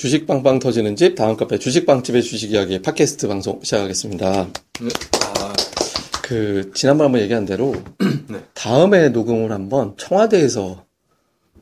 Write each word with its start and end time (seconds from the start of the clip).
예, 0.00 0.02
주식 0.02 0.26
빵빵 0.26 0.60
터지는 0.60 0.96
집 0.96 1.14
다음 1.14 1.36
카페 1.36 1.58
주식 1.58 1.84
빵집의 1.84 2.22
주식 2.22 2.52
이야기 2.52 2.80
팟캐스트 2.80 3.28
방송 3.28 3.60
시작하겠습니다. 3.62 4.48
네. 4.80 4.88
아, 5.36 5.52
그 6.22 6.70
지난번 6.74 7.06
한번 7.06 7.20
얘기한 7.20 7.44
대로 7.44 7.74
네. 8.28 8.42
다음에 8.54 9.10
녹음을 9.10 9.52
한번 9.52 9.94
청와대에서 9.98 10.86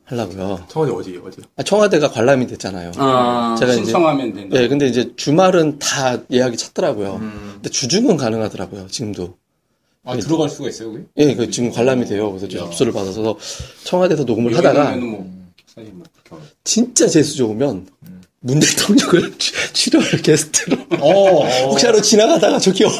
하려고요. 0.05 0.67
청와대 0.69 0.93
어디 0.93 1.17
어디? 1.17 1.43
아, 1.57 1.65
청와대가 1.65 2.11
관람이 2.11 2.47
됐잖아요. 2.47 2.93
아, 2.97 3.57
제가 3.59 3.73
신청하면 3.73 4.33
된다. 4.33 4.57
예, 4.57 4.69
근데 4.69 4.87
이제 4.87 5.13
주말은 5.17 5.81
다 5.81 6.23
예약이 6.31 6.57
찼더라고요. 6.57 7.17
음. 7.17 7.51
근데 7.55 7.71
주중은 7.71 8.17
가능하더라고요. 8.17 8.87
지금도. 8.87 9.37
아, 10.05 10.17
들어갈 10.17 10.49
수가 10.49 10.69
있어요, 10.69 10.93
거기? 10.93 11.03
예, 11.17 11.35
그 11.35 11.51
지금 11.51 11.73
관람이 11.73 12.07
돼요. 12.07 12.31
그래서 12.31 12.47
저 12.47 12.59
접수를 12.59 12.93
받아서 12.93 13.37
청와대에서 13.85 14.23
녹음을 14.25 14.57
하다가 14.57 14.97
뭐 14.97 15.39
뭐 16.29 16.41
진짜 16.65 17.07
재수 17.07 17.37
좋으면 17.37 17.87
문 18.41 18.61
대통령을 18.61 19.37
추- 19.37 19.73
출연을 19.73 20.23
게스트로 20.23 20.77
어, 21.01 21.45
혹시라도 21.71 22.01
지나가다가 22.01 22.59
저기 22.61 22.85
어- 22.85 22.91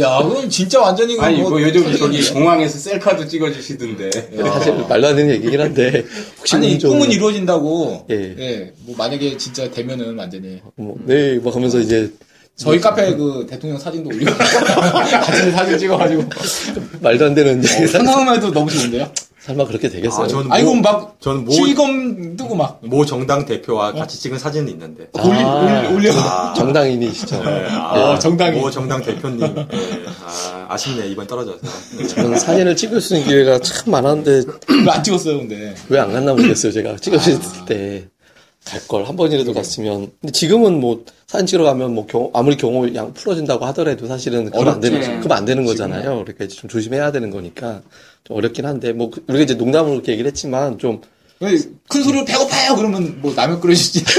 야, 0.00 0.18
그건 0.20 0.50
진짜 0.50 0.80
완전히 0.80 1.16
아니 1.20 1.38
뭐, 1.40 1.50
뭐 1.50 1.62
요즘 1.62 1.96
저기 1.96 2.20
공항에서 2.32 2.76
셀카도 2.78 3.28
찍어주시던데. 3.28 4.10
사실 4.36 4.74
말도 4.88 5.06
안 5.06 5.16
되는 5.16 5.32
얘기긴 5.36 5.60
한데 5.60 6.04
혹시 6.38 6.56
아니, 6.56 6.70
문 6.70 6.78
좀- 6.80 6.90
꿈은 6.90 7.12
이루어진다고. 7.12 8.06
예. 8.10 8.34
예. 8.36 8.72
뭐, 8.80 8.96
만약에 8.96 9.36
진짜 9.36 9.70
되면은 9.70 10.18
완전히. 10.18 10.60
뭐, 10.74 10.96
네, 11.04 11.34
뭐 11.38 11.52
하면서 11.54 11.78
이제 11.78 12.10
저희 12.56 12.78
카페 12.80 13.14
그 13.16 13.46
대통령 13.48 13.78
사진도 13.78 14.10
올리고. 14.10 14.30
같이 14.38 15.50
사진 15.50 15.78
찍어가지고. 15.78 16.22
말도 17.00 17.26
안 17.26 17.34
되는 17.34 17.54
어, 17.54 17.62
얘기 17.62 17.86
상상만 17.88 18.36
해도 18.36 18.52
너무 18.52 18.70
좋은데요? 18.70 19.10
설마 19.40 19.66
그렇게 19.66 19.90
되겠어요? 19.90 20.24
아, 20.24 20.26
저는 20.28 20.50
아니, 20.52 20.62
모, 20.62 20.70
그럼 20.70 20.82
막, 20.82 21.16
저는 21.20 21.44
모, 21.44 21.50
실검 21.52 22.34
뜨고 22.36 22.54
막. 22.54 22.78
모 22.82 23.04
정당 23.04 23.44
대표와 23.44 23.92
같이 23.92 24.18
찍은 24.20 24.38
사진이 24.38 24.70
있는데. 24.70 25.08
올리, 25.12 25.36
아. 25.38 25.88
올리, 25.90 26.08
올려. 26.08 26.12
아, 26.18 26.54
정당인이시죠. 26.54 27.44
네, 27.44 27.66
아, 27.70 28.12
어, 28.12 28.18
정당이. 28.18 28.58
모 28.58 28.70
정당 28.70 29.02
대표님. 29.02 29.40
네, 29.40 29.66
아, 30.24 30.66
아쉽네 30.70 31.08
이번 31.08 31.26
떨어져서. 31.26 31.58
네. 31.98 32.06
저는 32.06 32.38
사진을 32.38 32.74
찍을 32.76 33.00
수 33.02 33.16
있는 33.16 33.28
기회가 33.28 33.58
참 33.58 33.90
많았는데 33.90 34.42
왜안 34.86 35.02
찍었어요, 35.02 35.38
근데? 35.38 35.74
왜 35.90 35.98
안 35.98 36.10
갔나 36.12 36.32
모르겠어요. 36.32 36.72
제가 36.72 36.96
찍었을 36.96 37.38
때. 37.66 38.08
갈 38.64 38.80
걸 38.88 39.04
한 39.04 39.14
번이라도 39.16 39.52
갔으면. 39.52 40.10
근데 40.20 40.32
지금은 40.32 40.80
뭐 40.80 41.04
사진 41.26 41.46
찍으러 41.46 41.64
가면 41.64 41.94
뭐 41.94 42.06
경- 42.06 42.30
아무리 42.32 42.56
경호 42.56 42.94
양 42.94 43.12
풀어진다고 43.12 43.64
하더라도 43.66 44.06
사실은 44.06 44.46
그건 44.46 44.68
안 44.68 44.80
되는. 44.80 45.20
그건 45.20 45.36
안 45.36 45.44
되는 45.44 45.64
거잖아요. 45.64 46.22
그러니까 46.24 46.44
이제 46.44 46.56
좀 46.56 46.70
조심해야 46.70 47.12
되는 47.12 47.30
거니까 47.30 47.82
좀 48.24 48.36
어렵긴 48.38 48.64
한데 48.66 48.92
뭐 48.92 49.10
그- 49.10 49.22
우리가 49.28 49.44
이제 49.44 49.54
농담으로 49.54 49.92
그렇게 49.92 50.12
얘기를 50.12 50.28
했지만 50.30 50.78
좀 50.78 51.00
큰 51.88 52.02
소리로 52.02 52.24
배고파요! 52.24 52.74
그러면 52.76 53.18
뭐 53.20 53.34
라면 53.34 53.60
끓여주지. 53.60 54.02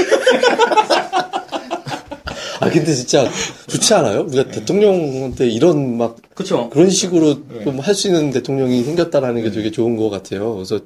아 2.60 2.70
근데 2.70 2.94
진짜 2.94 3.28
좋지 3.66 3.94
않아요? 3.94 4.20
우리가 4.28 4.48
대통령한테 4.50 5.48
이런 5.48 5.96
막 5.98 6.16
그쵸. 6.34 6.70
그런 6.70 6.88
식으로 6.88 7.40
네. 7.48 7.64
좀할 7.64 7.94
수 7.94 8.06
있는 8.08 8.30
대통령이 8.30 8.82
생겼다라는 8.84 9.42
게 9.42 9.50
되게 9.50 9.70
좋은 9.70 9.96
것 9.96 10.08
같아요. 10.08 10.54
그래서 10.54 10.80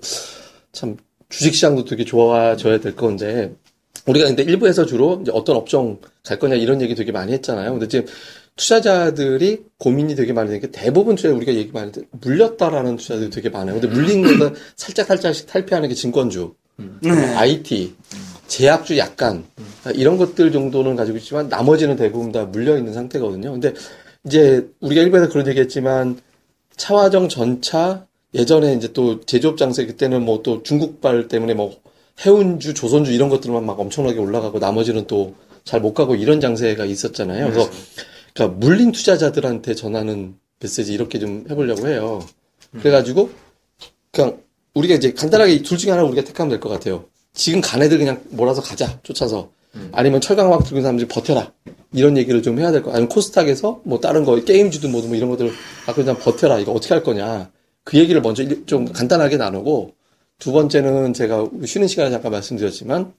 참 0.72 0.96
주식시장도 1.30 1.84
되게 1.86 2.04
좋아져야 2.04 2.80
될 2.80 2.94
건데 2.94 3.54
우리가 4.06 4.26
근데 4.26 4.42
일부에서 4.42 4.86
주로 4.86 5.20
이제 5.22 5.32
어떤 5.32 5.56
업종 5.56 6.00
갈 6.24 6.38
거냐 6.38 6.56
이런 6.56 6.80
얘기 6.82 6.94
되게 6.94 7.12
많이 7.12 7.32
했잖아요. 7.32 7.72
근데 7.72 7.88
지금 7.88 8.06
투자자들이 8.56 9.64
고민이 9.78 10.14
되게 10.14 10.32
많이 10.32 10.48
되는 10.48 10.60
게 10.60 10.70
대부분 10.70 11.16
투자 11.16 11.30
우리가 11.30 11.54
얘기 11.54 11.72
많이 11.72 11.92
했 11.96 12.04
물렸다라는 12.10 12.96
투자들이 12.96 13.30
되게 13.30 13.48
많아요. 13.48 13.80
근데 13.80 13.88
물린 13.88 14.22
거는 14.22 14.54
살짝 14.76 15.06
살짝씩 15.06 15.46
탈피하는 15.46 15.88
게 15.88 15.94
증권주, 15.94 16.54
네. 16.76 17.10
IT, 17.10 17.94
제약주 18.48 18.98
약간 18.98 19.44
이런 19.94 20.16
것들 20.18 20.52
정도는 20.52 20.96
가지고 20.96 21.18
있지만 21.18 21.48
나머지는 21.48 21.96
대부분 21.96 22.32
다 22.32 22.44
물려 22.44 22.76
있는 22.76 22.92
상태거든요. 22.92 23.52
근데 23.52 23.72
이제 24.24 24.68
우리가 24.80 25.02
일부에서 25.02 25.28
그런 25.28 25.46
얘기했지만 25.46 26.18
차화정 26.76 27.28
전차 27.28 28.06
예전에 28.34 28.74
이제 28.74 28.92
또 28.92 29.20
제조업 29.22 29.56
장세 29.56 29.86
그때는 29.86 30.24
뭐 30.24 30.42
또 30.42 30.62
중국발 30.62 31.28
때문에 31.28 31.54
뭐 31.54 31.76
해운주, 32.24 32.74
조선주 32.74 33.12
이런 33.12 33.28
것들만 33.28 33.64
막 33.66 33.78
엄청나게 33.80 34.18
올라가고 34.18 34.58
나머지는 34.58 35.06
또 35.06 35.34
잘 35.64 35.80
못 35.82 35.92
가고 35.92 36.14
이런 36.14 36.40
장세가 36.40 36.86
있었잖아요. 36.86 37.50
그래서 37.52 37.70
그러니까 38.34 38.58
물린 38.58 38.92
투자자들한테 38.92 39.74
전하는 39.74 40.34
메시지 40.58 40.94
이렇게 40.94 41.18
좀 41.18 41.44
해보려고 41.50 41.86
해요. 41.86 42.20
그래가지고 42.80 43.28
그냥 44.10 44.38
우리가 44.74 44.94
이제 44.94 45.12
간단하게 45.12 45.62
둘 45.62 45.76
중에 45.76 45.90
하나 45.90 46.02
우리가 46.04 46.24
택하면 46.24 46.48
될 46.50 46.60
것 46.60 46.70
같아요. 46.70 47.04
지금 47.34 47.60
간 47.60 47.82
애들 47.82 47.98
그냥 47.98 48.22
몰아서 48.30 48.62
가자 48.62 48.98
쫓아서 49.02 49.50
아니면 49.92 50.20
철강화학 50.22 50.64
들고 50.64 50.76
있는 50.78 50.82
사람들이 50.84 51.08
버텨라 51.08 51.52
이런 51.92 52.16
얘기를 52.16 52.42
좀 52.42 52.58
해야 52.58 52.72
될 52.72 52.82
거. 52.82 52.90
아니면 52.90 53.08
코스닥에서 53.10 53.82
뭐 53.84 54.00
다른 54.00 54.24
거 54.24 54.42
게임주도 54.42 54.88
뭐뭐 54.88 55.14
이런 55.14 55.28
것들 55.28 55.52
아 55.86 55.92
그냥 55.92 56.16
버텨라 56.18 56.58
이거 56.58 56.72
어떻게 56.72 56.94
할 56.94 57.02
거냐 57.02 57.50
그 57.84 57.98
얘기를 57.98 58.20
먼저 58.20 58.42
일- 58.42 58.66
좀 58.66 58.84
간단하게 58.92 59.36
나누고 59.36 59.94
두 60.38 60.52
번째는 60.52 61.12
제가 61.12 61.48
쉬는 61.66 61.88
시간에 61.88 62.10
잠깐 62.10 62.32
말씀드렸지만 62.32 63.12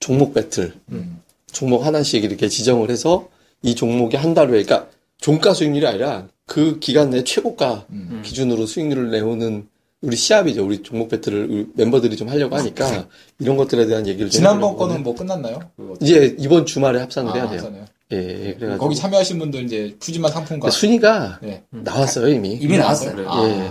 종목 0.00 0.34
배틀 0.34 0.74
음. 0.92 1.20
종목 1.52 1.84
하나씩 1.84 2.24
이렇게 2.24 2.48
지정을 2.48 2.90
해서 2.90 3.28
이 3.62 3.74
종목이 3.74 4.16
한 4.16 4.34
달 4.34 4.48
후에 4.50 4.62
그러니까 4.62 4.88
종가 5.18 5.54
수익률이 5.54 5.86
아니라 5.86 6.28
그 6.46 6.78
기간 6.78 7.10
내 7.10 7.24
최고가 7.24 7.86
음. 7.90 8.22
기준으로 8.24 8.66
수익률을 8.66 9.10
내오는 9.10 9.66
우리 10.02 10.14
시합이죠. 10.14 10.64
우리 10.64 10.82
종목 10.82 11.08
배틀을 11.08 11.50
우리 11.50 11.66
멤버들이 11.74 12.16
좀 12.16 12.28
하려고 12.28 12.54
하니까 12.56 13.08
이런 13.40 13.56
것들에 13.56 13.86
대한 13.86 14.06
얘기를 14.06 14.28
좀 14.30 14.38
지난번 14.38 14.76
거는 14.76 15.02
뭐 15.02 15.14
끝났나요? 15.14 15.58
이제 16.00 16.36
이번 16.38 16.66
주말에 16.66 17.00
합산을 17.00 17.34
해야 17.34 17.44
아, 17.44 17.48
돼요. 17.48 17.58
하잖아요. 17.60 17.84
예, 18.12 18.16
예, 18.18 18.54
그래가지고 18.54 18.78
거기 18.78 18.94
참여하신 18.96 19.38
분들 19.38 19.64
이제 19.64 19.96
푸짐한 19.98 20.30
상품과 20.32 20.66
근데 20.66 20.76
순위가 20.76 21.38
네. 21.42 21.64
나왔어요 21.70 22.28
이미. 22.28 22.54
이미 22.54 22.78
나왔어요. 22.78 23.12
그래요? 23.16 23.30
아, 23.30 23.48
예. 23.48 23.70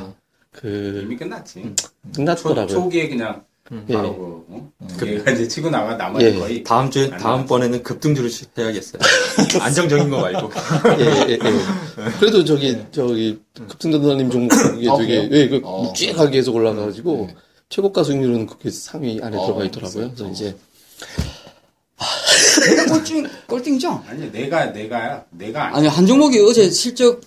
그 0.52 1.02
이미 1.04 1.16
끝났지. 1.16 1.74
초, 1.76 1.88
끝났더라고요. 2.16 2.68
초 2.68 2.90
기에 2.90 3.08
그냥 3.08 3.44
예. 3.90 3.94
바로 3.94 4.46
그, 4.98 5.06
어? 5.06 5.08
얘가 5.08 5.32
이제 5.32 5.48
치고 5.48 5.70
나가 5.70 5.96
나머지 5.96 6.26
예. 6.26 6.34
거의 6.36 6.64
다음 6.64 6.92
주에 6.92 7.10
안 7.12 7.18
다음 7.18 7.46
번에는 7.46 7.82
급등주를 7.82 8.30
시- 8.30 8.46
해야겠어요. 8.58 9.00
안정적인 9.62 10.10
거 10.10 10.20
말고. 10.22 10.52
예, 11.00 11.06
예, 11.06 11.32
예. 11.32 11.40
그래도 12.20 12.44
저기 12.44 12.78
저기 12.92 13.40
급등전도사님 13.56 14.30
종목이 14.30 14.90
아, 14.90 14.98
되게 14.98 15.28
그래요? 15.30 15.30
예, 15.32 15.48
그 15.50 15.62
어. 15.64 15.84
묵직하게 15.84 16.32
계속 16.32 16.56
올라가가지고 16.56 17.28
네. 17.30 17.36
최고가 17.70 18.04
수익률은 18.04 18.46
그게 18.48 18.70
상위 18.70 19.20
안에 19.22 19.36
어, 19.38 19.46
들어가 19.46 19.64
있더라고요. 19.66 20.12
그래서 20.14 20.30
이제 20.30 20.56
내가 22.62 22.86
꼴등, 22.94 23.28
꼴등이죠? 23.48 24.04
아니 24.08 24.32
내가 24.32 24.72
내가 24.72 25.26
내가 25.32 25.68
안 25.68 25.76
아니, 25.76 25.88
한 25.88 26.06
종목이 26.06 26.40
어제 26.40 26.70
실적, 26.70 27.22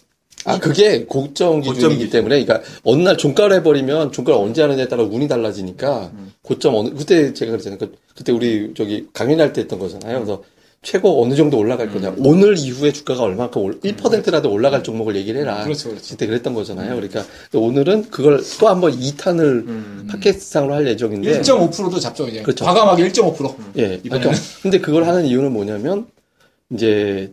아, 0.44 0.58
그게 0.58 1.04
고점 1.04 1.60
기준이기 1.60 2.04
고점 2.06 2.10
때문에, 2.10 2.44
그러니까 2.44 2.68
어느 2.84 3.02
날 3.02 3.16
종가를 3.16 3.56
해버리면 3.56 4.12
종가를 4.12 4.40
언제 4.40 4.62
하느냐에 4.62 4.88
따라 4.88 5.02
운이 5.02 5.28
달라지니까 5.28 6.12
고점 6.42 6.74
어느 6.74 6.90
그때 6.90 7.32
제가 7.34 7.50
그랬잖아요. 7.52 7.78
그, 7.78 7.94
그때 8.16 8.32
우리 8.32 8.72
저기 8.76 9.06
강연할 9.12 9.52
때 9.52 9.62
했던 9.62 9.78
거잖아요. 9.78 10.18
그래서 10.18 10.42
최고 10.82 11.22
어느 11.22 11.34
정도 11.34 11.58
올라갈 11.58 11.90
거냐. 11.90 12.14
오늘 12.18 12.56
이후에 12.56 12.92
주가가 12.92 13.22
얼마큼 13.24 13.62
올, 13.62 13.80
1%라도 13.80 14.50
올라갈 14.50 14.82
종목을 14.84 15.16
얘기를 15.16 15.40
해라. 15.40 15.64
그렇죠, 15.64 15.90
그렇죠. 15.90 16.10
그때 16.10 16.26
그랬던 16.26 16.54
거잖아요. 16.54 16.94
그러니까 16.94 17.24
오늘은 17.52 18.10
그걸 18.10 18.40
또 18.60 18.68
한번 18.68 18.92
2탄을 18.92 20.08
팟캐스트상으로 20.08 20.74
할 20.74 20.86
예정인데. 20.86 21.40
1.5%도 21.40 21.98
잡죠 21.98 22.28
이제. 22.28 22.42
그렇죠. 22.42 22.64
과감하게 22.64 23.08
1.5%. 23.08 23.54
예, 23.78 24.00
이번에는? 24.04 24.30
그러니까 24.30 24.32
근데 24.62 24.78
그걸 24.78 25.04
하는 25.04 25.26
이유는 25.26 25.52
뭐냐면 25.52 26.06
이제 26.70 27.32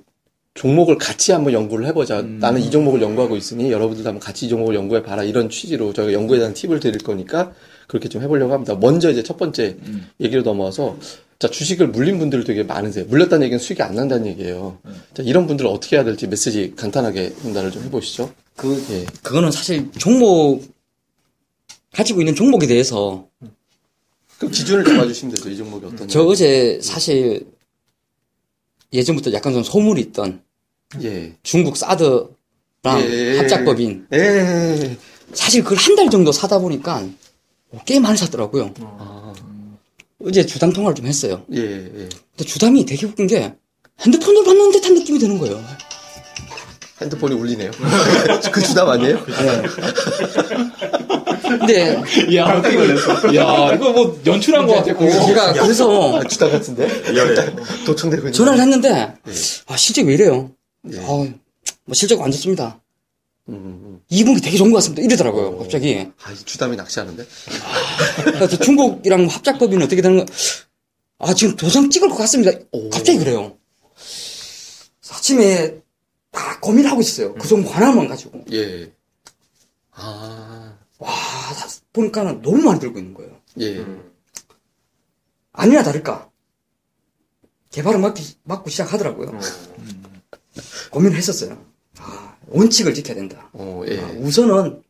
종목을 0.56 0.98
같이 0.98 1.32
한번 1.32 1.54
연구를 1.54 1.86
해보자. 1.86 2.22
음. 2.22 2.40
나는 2.40 2.62
이 2.62 2.72
종목을 2.72 3.02
연구하고 3.02 3.36
있으니 3.36 3.72
여러분들도 3.72 4.10
한번 4.10 4.22
같이 4.22 4.48
이 4.48 4.50
종목을 4.50 4.74
연구해 4.74 5.04
봐라. 5.04 5.24
이런 5.24 5.50
취지로 5.50 5.94
저희가 5.94 6.14
연구에 6.14 6.40
대한 6.40 6.54
팁을 6.54 6.80
드릴 6.80 6.98
거니까 7.00 7.52
그렇게 7.88 8.10
좀 8.10 8.24
해보려고 8.24 8.54
합니다. 8.54 8.76
먼저 8.76 9.12
이제 9.12 9.22
첫 9.22 9.38
번째 9.38 9.78
음. 9.86 10.08
얘기로 10.20 10.42
넘어와서 10.42 10.98
자 11.40 11.50
주식을 11.50 11.90
물린 11.90 12.18
분들 12.20 12.44
되게 12.46 12.64
많으세요. 12.64 13.06
물렸다는 13.06 13.46
얘기는 13.46 13.60
수익이 13.60 13.82
안 13.84 13.96
난다는 13.96 14.28
얘기예요. 14.28 14.78
음. 14.86 15.02
자 15.14 15.22
이런 15.24 15.48
분들 15.48 15.68
어떻게 15.68 15.98
해야 15.98 16.04
될지 16.06 16.28
메시지 16.28 16.74
간단하게 16.76 17.36
전달을 17.42 17.72
좀 17.72 17.84
해보시죠. 17.84 18.34
그, 18.56 18.82
예, 18.92 19.06
그거는 19.22 19.52
사실 19.52 19.92
종목, 19.98 20.64
가지고 21.92 22.22
있는 22.22 22.36
종목에 22.36 22.68
대해서, 22.68 23.28
그럼 24.38 24.52
기준을 24.52 24.86
잡아주시면 24.86 25.36
되죠. 25.36 25.50
이 25.50 25.58
종목이 25.58 25.86
어떤. 25.86 26.08
저 26.08 26.24
어제 26.24 26.80
사실 26.82 27.46
예전부터 28.94 29.34
약간 29.34 29.52
좀 29.52 29.62
소문이 29.64 30.00
있던 30.02 30.42
예. 31.04 31.34
중국 31.44 31.76
사드랑 31.76 32.30
예. 33.02 33.38
합작법인. 33.40 34.08
예. 34.14 34.98
사실 35.34 35.64
그걸 35.64 35.78
한 35.80 35.96
달 35.98 36.10
정도 36.10 36.32
사다 36.32 36.60
보니까 36.60 37.06
꽤 37.86 38.00
많이 38.00 38.18
샀더라고요. 38.18 38.74
아, 38.82 39.25
어제 40.26 40.46
주담 40.46 40.74
통화를 40.74 40.96
좀 40.96 41.06
했어요. 41.06 41.44
예, 41.54 41.60
예. 41.62 41.90
근데 41.90 42.44
주담이 42.46 42.86
되게 42.86 43.06
웃긴 43.06 43.28
게 43.28 43.54
핸드폰으로 44.02 44.44
받는 44.44 44.72
듯한 44.72 44.96
느낌이 44.96 45.20
드는 45.20 45.38
거예요. 45.38 45.64
핸드폰이 47.02 47.36
울리네요. 47.36 47.72
그 48.52 48.62
주담 48.62 48.90
아니에요? 48.90 49.24
근데 51.42 52.02
야, 52.36 52.46
깜짝 52.46 52.74
놀랐어. 52.74 53.36
야, 53.36 53.74
이거 53.76 53.92
뭐 53.92 54.20
연출한 54.26 54.66
것 54.66 54.76
같았고. 54.76 55.10
제가 55.28 55.54
그래서 55.54 56.18
아, 56.20 56.24
주담 56.24 56.52
같은데? 56.52 56.88
도청되고 57.86 58.22
있는. 58.22 58.32
전화를 58.34 58.60
했는데 58.62 59.14
아 59.68 59.78
실제 59.78 60.02
왜 60.02 60.14
이래요? 60.16 60.52
아, 60.86 61.08
뭐 61.86 61.94
실적 61.94 62.22
안 62.22 62.32
좋습니다. 62.32 62.82
음, 63.50 63.54
음. 63.56 64.02
이분기 64.10 64.42
되게 64.42 64.58
좋은 64.58 64.72
것 64.72 64.78
같습니다. 64.78 65.04
이러더라고요. 65.04 65.60
갑자기. 65.60 66.12
아, 66.24 66.32
이 66.32 66.36
주담이 66.36 66.76
낚시하는데? 66.76 67.26
그래서 68.24 68.58
중국이랑 68.58 69.28
합작법인은 69.28 69.86
어떻게 69.86 70.02
되는 70.02 70.18
거? 70.18 70.26
아 71.20 71.34
지금 71.34 71.56
도장 71.56 71.90
찍을 71.90 72.10
것 72.10 72.16
같습니다. 72.18 72.52
갑자기 72.92 73.20
그래요. 73.20 73.58
아침에 75.12 75.80
다 76.32 76.60
고민하고 76.60 77.02
있어요. 77.02 77.34
그 77.36 77.48
정보 77.48 77.70
하나만 77.70 78.08
가지고. 78.08 78.44
예. 78.52 78.92
아, 79.92 80.78
와 80.98 81.12
보니까는 81.94 82.42
너무 82.42 82.62
많이 82.62 82.80
들고 82.80 83.00
있는 83.00 83.14
거예요. 83.14 83.40
예. 83.62 83.86
아니나 85.54 85.84
다를까 85.84 86.30
개발을 87.72 88.00
맡기, 88.00 88.36
맡고 88.44 88.70
시작하더라고요. 88.70 89.40
고민을 90.92 91.18
했었어요. 91.18 91.66
아, 91.98 92.35
원칙을 92.48 92.94
지켜야 92.94 93.16
된다. 93.16 93.50
어, 93.54 93.84
예. 93.88 94.00
아, 94.00 94.08
우선은 94.20 94.82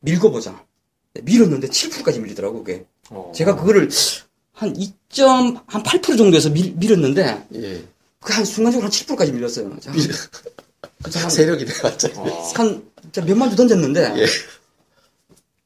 밀고 0.00 0.30
보자. 0.30 0.64
네, 1.14 1.22
밀었는데 1.22 1.68
7%까지 1.68 2.20
밀리더라고 2.20 2.62
그게. 2.64 2.86
제가 3.34 3.56
그거를 3.56 3.88
한 4.52 4.72
2.8% 4.74 6.16
정도에서 6.18 6.50
밀, 6.50 6.74
밀었는데 6.76 7.46
예. 7.54 7.84
그한 8.20 8.44
순간적으로 8.44 8.84
한 8.84 8.90
7%까지 8.90 9.32
밀렸어요. 9.32 9.78
자, 9.80 9.92
그래서 11.02 11.20
한, 11.20 11.30
세력이네, 11.30 11.72
완전. 11.82 12.12
한 12.54 12.90
진짜 13.02 13.22
몇만 13.22 13.50
주 13.50 13.56
던졌는데 13.56 14.14
예. 14.16 14.26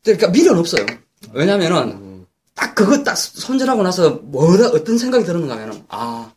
그러니까 0.05 0.29
미련 0.29 0.59
없어요. 0.59 0.85
왜냐면은 1.33 2.27
딱 2.55 2.75
그거 2.75 3.03
딱 3.05 3.17
손절하고 3.17 3.83
나서 3.83 4.11
뭐라 4.11 4.69
어떤 4.69 4.99
생각이 4.99 5.25
들었는가 5.25 5.55
하면은 5.55 5.85
아 5.89 6.33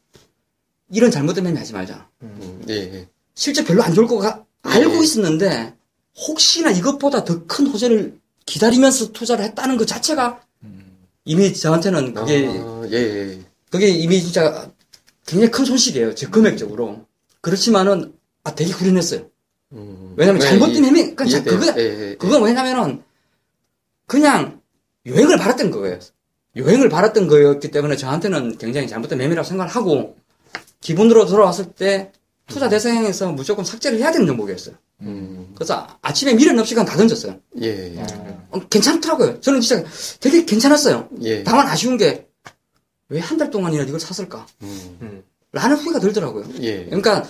이런 0.90 1.10
잘못된 1.10 1.44
매매 1.44 1.60
하지 1.60 1.74
말자. 1.74 2.08
음, 2.22 2.64
예, 2.70 2.74
예. 2.74 3.08
실제 3.36 3.64
별로 3.64 3.84
안 3.84 3.94
좋을 3.94 4.08
거 4.08 4.18
가- 4.18 4.44
알고 4.64 4.96
예. 4.98 5.00
있었는데 5.04 5.74
혹시나 6.28 6.70
이것보다 6.72 7.24
더 7.24 7.46
큰 7.48 7.68
호재를 7.68 8.20
기다리면서 8.46 9.12
투자를 9.12 9.46
했다는 9.46 9.78
것 9.78 9.88
자체가 9.88 10.42
이미 11.26 11.54
저한테는 11.54 12.14
그게 12.14 12.48
아, 12.48 12.84
예, 12.92 12.96
예. 12.98 13.40
그게 13.70 13.88
이미 13.90 14.22
진짜 14.22 14.70
굉장히 15.26 15.52
큰 15.52 15.66
손실이에요. 15.66 16.16
제 16.16 16.28
금액적으로. 16.28 17.06
그렇지만은 17.42 18.14
아 18.44 18.54
되게 18.56 18.72
후련했어요. 18.72 19.28
음. 19.74 20.14
왜냐면 20.18 20.40
네, 20.42 20.48
잘못된 20.48 20.76
이- 20.78 20.82
매매 20.82 21.00
그러니까 21.14 21.26
이해돼요. 21.26 21.60
그거 21.60 21.74
예, 21.80 21.84
예, 21.84 22.10
예. 22.12 22.16
그건 22.18 22.44
왜냐면은 22.44 23.04
그냥 24.08 24.60
여행을 25.06 25.38
바랐던 25.38 25.72
거예요. 25.72 26.00
여행을 26.56 26.90
바랐던 26.90 27.28
거였기 27.28 27.72
때문에 27.72 27.96
저한테는 27.96 28.58
굉장히 28.58 28.88
잘못된 28.88 29.18
매매라고 29.18 29.48
생각을 29.48 29.72
하고 29.74 30.18
기본으로 30.82 31.26
돌아왔을 31.28 31.72
때 31.74 32.12
투자 32.52 32.70
대상에서 32.70 33.32
무조건 33.32 33.64
삭제를 33.66 34.00
해야 34.00 34.12
되는 34.12 34.28
종목이었어요. 34.28 34.76
음, 35.02 35.52
그래서 35.56 35.74
아- 35.76 35.98
아침에 36.02 36.34
미련 36.34 36.58
없이 36.60 36.74
그냥 36.76 36.86
다 36.86 36.96
던졌어요. 36.98 37.40
예, 37.62 37.96
예. 37.96 38.02
어, 38.52 38.60
괜찮더라고요. 38.70 39.42
저는 39.42 39.62
진짜 39.62 39.84
되게 40.20 40.46
괜찮았어요. 40.46 41.10
예. 41.24 41.44
다만 41.44 41.68
아쉬운 41.68 41.98
게 41.98 42.28
왜 43.10 43.20
한 43.20 43.38
달 43.38 43.50
동안이나 43.52 43.84
이걸 43.84 44.00
샀을까? 44.00 44.46
음, 44.62 45.22
라는 45.52 45.76
후회가 45.76 46.00
들더라고요. 46.00 46.46
예. 46.62 46.86
그러니까 46.86 47.26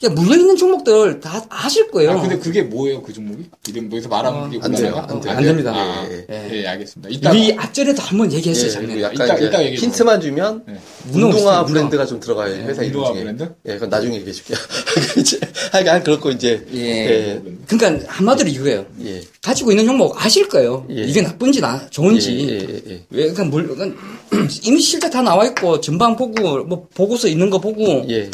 이게 0.00 0.08
물려 0.10 0.36
있는 0.36 0.56
종목들 0.56 1.18
다 1.18 1.44
아실 1.48 1.90
거예요. 1.90 2.12
아, 2.12 2.20
근데 2.20 2.38
그게 2.38 2.62
뭐예요, 2.62 3.02
그 3.02 3.12
종목이? 3.12 3.46
이름 3.68 3.88
뭐에서 3.88 4.08
말하면 4.08 4.44
그게 4.44 4.60
안 4.62 4.70
돼요? 4.70 5.04
안 5.08 5.20
돼요. 5.20 5.34
안 5.36 5.42
됩니다. 5.42 5.72
아, 5.74 6.06
예, 6.08 6.24
예. 6.30 6.50
예, 6.62 6.66
알겠습니다. 6.68 7.08
이따 7.10 7.30
우리 7.32 7.52
앞전에도 7.52 8.00
한번 8.02 8.32
얘기했어요, 8.32 8.66
예, 8.66 8.70
작년에. 8.70 8.94
그리고 8.94 9.06
약간 9.22 9.26
이따- 9.38 9.46
이따 9.48 9.64
얘기해 9.64 9.76
힌트만 9.82 10.20
주면 10.20 10.62
네. 10.68 10.78
문어 11.10 11.26
운동화 11.26 11.64
브랜드가 11.64 12.06
좀 12.06 12.20
들어가요 12.20 12.54
회사 12.54 12.82
이름 12.84 12.94
운동화 13.00 13.12
중에. 13.12 13.22
브랜드? 13.24 13.54
예, 13.66 13.72
그건 13.74 13.88
나중에 13.88 14.14
얘기해 14.18 14.32
줄게요. 14.32 14.56
이제 15.18 15.40
하여간 15.72 16.04
그렇고 16.04 16.30
이제 16.30 16.64
예. 16.74 16.78
예, 16.78 17.42
그러니까 17.66 18.06
한마디로 18.12 18.48
이거예요. 18.50 18.86
예, 19.04 19.20
가지고 19.42 19.72
있는 19.72 19.84
종목 19.84 20.24
아실 20.24 20.48
거예요. 20.48 20.86
예. 20.90 21.02
이게 21.02 21.22
나쁜지 21.22 21.60
나 21.60 21.84
좋은지. 21.90 22.38
예, 22.48 22.52
예, 22.54 22.58
예, 22.68 22.82
예. 22.92 23.04
왜 23.10 23.32
그러니까 23.32 23.44
물 23.46 23.66
그러니까 23.66 24.00
이미 24.62 24.78
실제 24.80 25.10
다 25.10 25.22
나와 25.22 25.44
있고 25.46 25.80
전방 25.80 26.14
보고 26.14 26.62
뭐 26.62 26.86
보고서 26.94 27.26
있는 27.26 27.50
거 27.50 27.58
보고 27.58 28.06
예, 28.08 28.30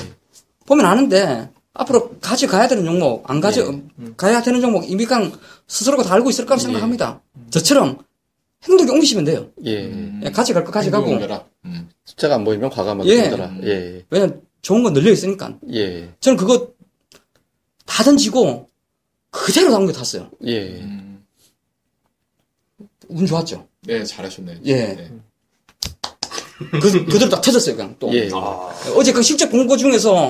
보면 0.67 0.85
아는데 0.85 1.49
앞으로 1.75 2.17
가져가야 2.21 2.69
되는 2.69 2.85
종목 2.85 3.29
안 3.29 3.41
가져 3.41 3.81
가야 4.17 4.43
되는 4.43 4.61
종목 4.61 4.89
이미 4.89 5.05
그냥 5.05 5.33
스스로가 5.67 6.05
다 6.05 6.15
알고 6.15 6.31
있을 6.31 6.47
거라고 6.47 6.63
생각합니다. 6.63 7.21
저처럼 7.51 7.99
행동에 8.63 8.91
옮기시면 8.91 9.25
돼요. 9.25 9.51
예. 9.67 10.21
예, 10.23 10.31
가져갈 10.31 10.65
거 10.65 10.73
가져가고 10.73 11.11
음. 11.67 11.89
숫자가 12.05 12.37
안 12.37 12.45
보이면 12.45 12.71
과감하게 12.71 13.11
예. 13.11 13.23
던져라. 13.29 13.57
예, 13.65 14.05
왜냐면 14.09 14.41
좋은 14.63 14.83
건 14.83 14.93
늘려 14.93 15.11
있으니까. 15.11 15.59
예, 15.73 16.09
저는 16.21 16.37
그거 16.37 16.73
다 17.85 18.03
던지고 18.05 18.69
그대로 19.31 19.71
나온 19.71 19.87
거 19.87 19.93
탔어요. 19.93 20.31
예, 20.47 20.81
음. 20.81 21.25
운 23.09 23.27
좋았죠. 23.27 23.67
네, 23.83 24.05
잘하셨네. 24.05 24.61
예. 24.65 24.75
네. 24.95 25.11
그, 26.81 27.05
그대로 27.07 27.29
딱 27.29 27.41
터졌어요, 27.41 27.77
그냥 27.77 27.97
또. 27.99 28.13
예. 28.15 28.31
어제 28.97 29.13
그 29.13 29.23
실제 29.23 29.49
공고 29.49 29.77
중에서, 29.77 30.29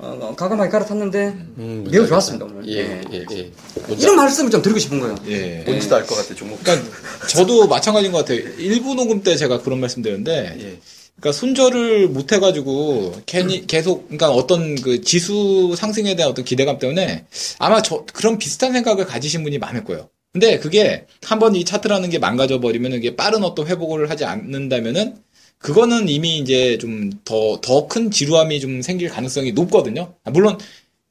어, 0.00 0.34
가감하게 0.36 0.70
갈아탔는데, 0.70 1.26
음, 1.58 1.86
매우 1.90 2.06
좋았습니다, 2.06 2.46
오늘. 2.46 2.68
예, 2.68 2.78
예. 2.78 3.02
예, 3.12 3.24
예. 3.32 3.52
이런 3.98 4.14
말씀을 4.16 4.50
좀 4.50 4.62
드리고 4.62 4.78
싶은 4.78 5.00
거예요. 5.00 5.16
예. 5.26 5.62
뭔지도 5.66 5.96
알 5.96 6.06
것 6.06 6.14
같아 6.14 6.34
종목. 6.34 6.62
그러니까 6.62 6.88
저도 7.28 7.66
마찬가지인 7.66 8.12
것 8.12 8.18
같아요. 8.18 8.38
일부 8.58 8.94
녹음 8.94 9.22
때 9.22 9.36
제가 9.36 9.60
그런 9.62 9.80
말씀 9.80 10.00
드렸는데, 10.02 10.56
예, 10.60 10.78
그러니까 11.20 11.32
손절을 11.32 12.08
못 12.08 12.30
해가지고 12.32 13.12
괜히 13.26 13.66
계속 13.66 14.04
그러니까 14.06 14.30
어떤 14.30 14.76
그 14.76 15.00
지수 15.00 15.74
상승에 15.76 16.14
대한 16.14 16.30
어떤 16.30 16.44
기대감 16.44 16.78
때문에 16.78 17.24
아마 17.58 17.82
저 17.82 18.04
그런 18.12 18.38
비슷한 18.38 18.72
생각을 18.72 19.04
가지신 19.04 19.42
분이 19.42 19.58
많을 19.58 19.82
거예요. 19.82 20.08
근데 20.32 20.60
그게 20.60 21.06
한번 21.24 21.56
이 21.56 21.64
차트라는 21.64 22.10
게 22.10 22.20
망가져 22.20 22.60
버리면 22.60 22.92
이게 22.92 23.16
빠른 23.16 23.42
어떤 23.42 23.66
회복을 23.66 24.10
하지 24.10 24.24
않는다면은 24.26 25.16
그거는 25.58 26.08
이미 26.08 26.38
이제 26.38 26.78
좀 26.78 27.10
더 27.24 27.60
더 27.60 27.88
큰 27.88 28.10
지루함이 28.10 28.60
좀 28.60 28.82
생길 28.82 29.08
가능성이 29.08 29.52
높거든요. 29.52 30.14
아, 30.24 30.30
물론 30.30 30.58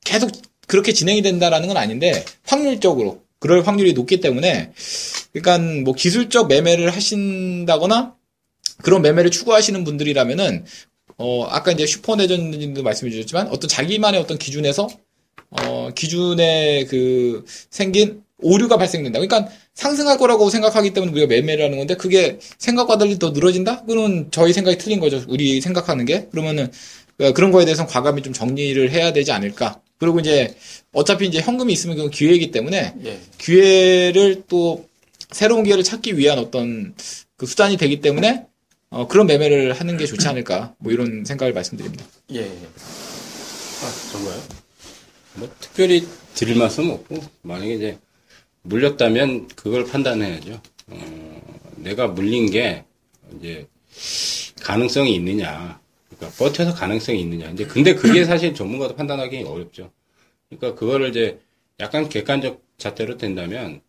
계속 0.06 0.32
그렇게 0.68 0.94
진행이 0.94 1.22
된다라는 1.22 1.68
건 1.68 1.78
아닌데 1.78 2.24
확률적으로 2.46 3.22
그럴 3.40 3.66
확률이 3.68 3.94
높기 3.94 4.20
때문에 4.20 4.72
그러니까 5.34 5.58
뭐 5.84 5.94
기술적 5.94 6.48
매매를 6.48 6.90
하신다거나 6.96 8.16
그런 8.84 9.02
매매를 9.02 9.32
추구하시는 9.32 9.84
분들이라면은 9.84 10.66
어 11.18 11.46
아까 11.46 11.72
이제 11.72 11.86
슈퍼내전님도 11.86 12.84
말씀해 12.84 13.12
주셨지만 13.12 13.48
어떤 13.50 13.68
자기만의 13.68 14.20
어떤 14.22 14.38
기준에서 14.38 14.88
어 15.50 15.90
기준에 15.96 16.86
그 16.86 17.46
생긴 17.70 18.24
오류가 18.40 18.78
발생된다. 18.78 19.20
그러니까 19.20 19.52
상승할 19.74 20.18
거라고 20.18 20.50
생각하기 20.50 20.94
때문에 20.94 21.12
우리가 21.12 21.28
매매를 21.28 21.66
하는 21.66 21.78
건데 21.78 21.96
그게 21.96 22.40
생각과 22.60 22.98
달리 22.98 23.18
더 23.18 23.32
늘어진다? 23.32 23.84
그러면 23.86 24.28
저희 24.32 24.54
생각이 24.54 24.78
틀린 24.78 25.00
거죠. 25.00 25.24
우리 25.28 25.60
생각하는 25.62 26.06
게 26.06 26.28
그러면은 26.32 26.72
어, 27.20 27.34
그런 27.34 27.52
거에 27.52 27.66
대해서는 27.66 27.90
과감히 27.90 28.22
좀 28.22 28.34
정리를 28.34 28.92
해야 28.92 29.12
되지 29.12 29.32
않을까. 29.32 29.82
그리고 29.98 30.20
이제 30.20 30.56
어차피 30.94 31.28
이제 31.28 31.40
현금이 31.42 31.74
있으면 31.74 31.96
그건 31.96 32.12
기회이기 32.12 32.52
때문에 32.52 32.94
예, 33.04 33.20
기회를 33.40 34.44
또 34.48 34.88
새로운 35.32 35.64
기회를 35.64 35.84
찾기 35.84 36.18
위한 36.18 36.38
어떤 36.38 36.94
그 37.36 37.48
수단이 37.48 37.78
되기 37.78 38.02
때문에 38.02 38.46
어, 38.90 39.08
그런 39.08 39.26
매매를 39.26 39.74
하는 39.74 39.98
게 39.98 40.06
좋지 40.06 40.28
않을까 40.28 40.76
뭐 40.78 40.92
이런 40.92 41.26
생각을 41.26 41.54
말씀드립니다. 41.54 42.06
예. 42.34 42.42
아, 42.44 44.12
정말요? 44.12 44.42
뭐 45.36 45.50
특별히 45.60 46.08
드릴 46.36 46.56
말씀 46.56 46.90
없고 46.90 47.20
만약에 47.42 47.74
이제 47.74 47.98
물렸다면 48.68 49.48
그걸 49.50 49.86
판단해야죠. 49.86 50.62
어, 50.88 51.62
내가 51.78 52.08
물린 52.08 52.52
게 52.52 52.84
이제 53.36 53.68
가능성이 54.62 55.16
있느냐, 55.16 55.80
그러니까 56.10 56.38
버텨서 56.38 56.74
가능성이 56.74 57.22
있느냐. 57.22 57.50
이제 57.52 57.66
근데 57.66 57.96
그게 57.96 58.26
사실 58.26 58.54
전문가도 58.54 58.96
판단하기 58.96 59.44
어렵죠. 59.44 59.92
그러니까 60.50 60.80
그거를 60.80 61.10
이제 61.10 61.40
약간 61.80 62.10
객관적 62.10 62.62
잣대로 62.78 63.18
된다면 63.18 63.82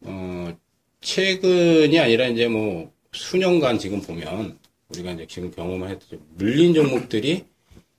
어 0.00 0.56
최근이 1.00 1.98
아니라 1.98 2.26
이제 2.26 2.48
뭐 2.48 2.92
수년간 3.12 3.78
지금 3.78 4.00
보면 4.00 4.58
우리가 4.88 5.12
이제 5.12 5.26
지금 5.26 5.50
경험을 5.50 5.90
했듯이 5.90 6.18
물린 6.34 6.74
종목들이 6.74 7.44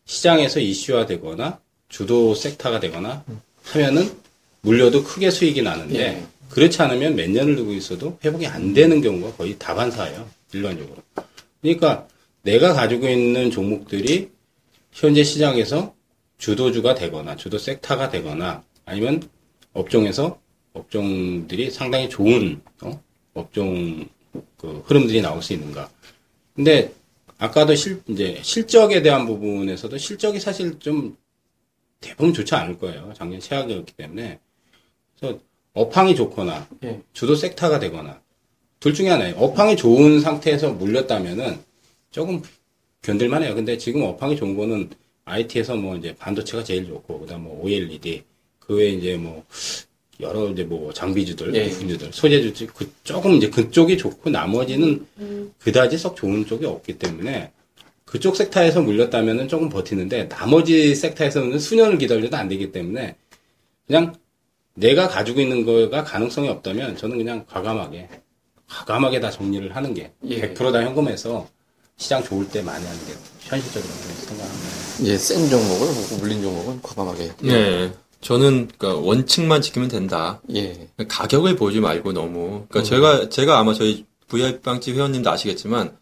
시장에서 0.06 0.60
이슈화되거나 0.60 1.60
주도 1.90 2.36
섹터가 2.36 2.80
되거나 2.80 3.24
하면은 3.64 4.23
물려도 4.64 5.04
크게 5.04 5.30
수익이 5.30 5.62
나는데 5.62 6.00
예. 6.00 6.24
그렇지 6.50 6.82
않으면 6.82 7.16
몇 7.16 7.30
년을 7.30 7.56
두고 7.56 7.74
있어도 7.74 8.18
회복이 8.24 8.48
안 8.48 8.74
되는 8.74 9.02
경우가 9.02 9.36
거의 9.36 9.58
다반사예요. 9.58 10.28
일반적으로. 10.54 11.02
그러니까 11.62 12.08
내가 12.44 12.74
가지고 12.74 13.08
있는 13.08 13.52
종목들이 13.52 14.30
현재 14.92 15.24
시장에서 15.24 15.94
주도주가 16.38 16.94
되거나 16.96 17.36
주도 17.36 17.58
섹터가 17.58 18.10
되거나 18.10 18.64
아니면 18.86 19.22
업종에서 19.74 20.40
업종들이 20.74 21.72
상당히 21.72 22.10
좋은 22.10 22.62
어? 22.82 23.02
업종 23.34 24.08
그 24.58 24.84
흐름들이 24.86 25.22
나올 25.22 25.42
수 25.42 25.54
있는가. 25.54 25.90
근데 26.56 26.94
아까도 27.38 27.76
실 27.76 28.02
이제 28.08 28.40
실적에 28.44 29.02
대한 29.02 29.26
부분에서도 29.26 29.98
실적이 29.98 30.40
사실 30.40 30.80
좀 30.80 31.18
대부분 32.00 32.34
좋지 32.34 32.54
않을 32.56 32.78
거예요. 32.78 33.12
작년 33.16 33.40
최악이었기 33.40 33.94
때문에. 33.94 34.40
그래서 35.24 35.40
업황이 35.74 36.16
좋거나 36.16 36.68
예. 36.84 37.02
주도 37.14 37.36
섹터가 37.36 37.80
되거나 37.80 38.22
둘 38.82 38.94
중에 38.94 39.08
하나예요. 39.10 39.36
업황이 39.38 39.78
좋은 39.78 40.20
상태에서 40.20 40.74
물렸다면은 40.74 41.60
조금 42.12 42.42
견딜만해요. 43.02 43.56
근데 43.56 43.78
지금 43.78 44.04
업황이 44.04 44.36
좋은 44.36 44.58
거는 44.58 44.90
IT에서 45.24 45.78
뭐 45.78 45.96
이제 45.96 46.14
반도체가 46.16 46.66
제일 46.66 46.86
좋고 46.86 47.22
그다음 47.22 47.44
뭐 47.46 47.64
OLED 47.64 48.24
그 48.60 48.76
외에 48.76 48.90
이제 48.90 49.16
뭐 49.16 49.46
여러 50.20 50.50
이제 50.50 50.64
뭐 50.64 50.92
장비주들, 50.94 51.56
예. 51.56 51.70
부품주들, 51.70 52.12
소재주들 52.12 52.68
그 52.68 52.92
조금 53.04 53.34
이제 53.36 53.50
그쪽이 53.50 53.98
좋고 53.98 54.30
나머지는 54.30 55.06
그다지 55.60 55.98
썩 55.98 56.18
좋은 56.18 56.46
쪽이 56.46 56.66
없기 56.66 57.00
때문에 57.00 57.52
그쪽 58.04 58.36
섹터에서 58.36 58.82
물렸다면은 58.82 59.48
조금 59.48 59.70
버티는데 59.70 60.28
나머지 60.28 60.94
섹터에서는 60.94 61.58
수년을 61.58 61.98
기다려도 61.98 62.36
안 62.36 62.48
되기 62.50 62.72
때문에 62.72 63.16
그냥 63.88 64.14
내가 64.76 65.08
가지고 65.08 65.42
있는 65.42 65.66
거가 65.66 66.04
가능성이 66.04 66.50
없다면 66.50 66.98
저는 66.98 67.18
그냥 67.18 67.46
과감하게 67.48 68.10
과감하게 68.70 69.20
다 69.20 69.30
정리를 69.30 69.76
하는 69.76 69.94
게 69.94 70.12
예. 70.26 70.54
100%다 70.54 70.82
현금에서 70.84 71.48
시장 71.98 72.24
좋을 72.24 72.48
때 72.50 72.62
많이 72.62 72.84
하는 72.86 73.00
게 73.06 73.14
현실적이라고 73.42 74.00
생각합니다. 74.02 74.68
예, 75.04 75.18
센 75.18 75.48
종목을 75.50 75.88
보고 75.94 76.16
물린 76.18 76.42
종목은 76.42 76.82
과감하게. 76.82 77.32
네. 77.42 77.94
저는 78.22 78.70
그러니까 78.78 78.96
원칙만 79.02 79.62
지키면 79.62 79.90
된다. 79.90 80.42
예. 80.56 80.88
가격을 81.08 81.56
보지 81.56 81.80
말고 81.82 82.14
너무. 82.14 82.66
그러니까 82.70 82.84
제가 82.84 83.30
제가 83.30 83.60
아마 83.60 83.74
저희 83.74 84.06
VIP 84.28 84.62
빵집 84.62 84.96
회원님도 84.96 85.30
아시겠지만 85.30 85.98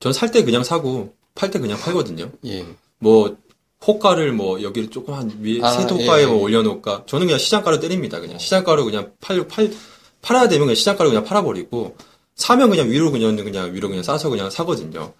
전 0.00 0.12
살 0.12 0.32
때 0.32 0.42
그냥 0.42 0.64
사고 0.64 1.14
팔 1.36 1.50
때 1.50 1.60
그냥 1.60 1.78
팔거든요. 1.78 2.32
예. 2.46 2.66
뭐 2.98 3.36
호가를 3.86 4.32
뭐 4.32 4.62
여기를 4.62 4.90
조금 4.90 5.14
한 5.14 5.30
위에 5.40 5.60
아, 5.62 5.70
세 5.70 5.82
호가에 5.82 6.22
예, 6.22 6.26
뭐 6.26 6.36
예. 6.38 6.42
올려놓을까? 6.42 7.04
저는 7.06 7.26
그냥 7.26 7.38
시장가로 7.38 7.80
때립니다. 7.80 8.20
그냥 8.20 8.38
시장가로 8.38 8.84
그냥 8.84 9.12
팔 9.20 9.46
팔 9.48 9.72
팔아야 10.20 10.48
되면 10.48 10.66
그냥 10.66 10.74
시장가로 10.74 11.10
그냥 11.10 11.24
팔아버리고 11.24 11.96
사면 12.34 12.70
그냥 12.70 12.90
위로 12.90 13.10
그냥 13.10 13.36
그냥 13.36 13.74
위로 13.74 13.88
그냥 13.88 14.02
싸서 14.02 14.30
그냥 14.30 14.50
사거든요. 14.50 15.12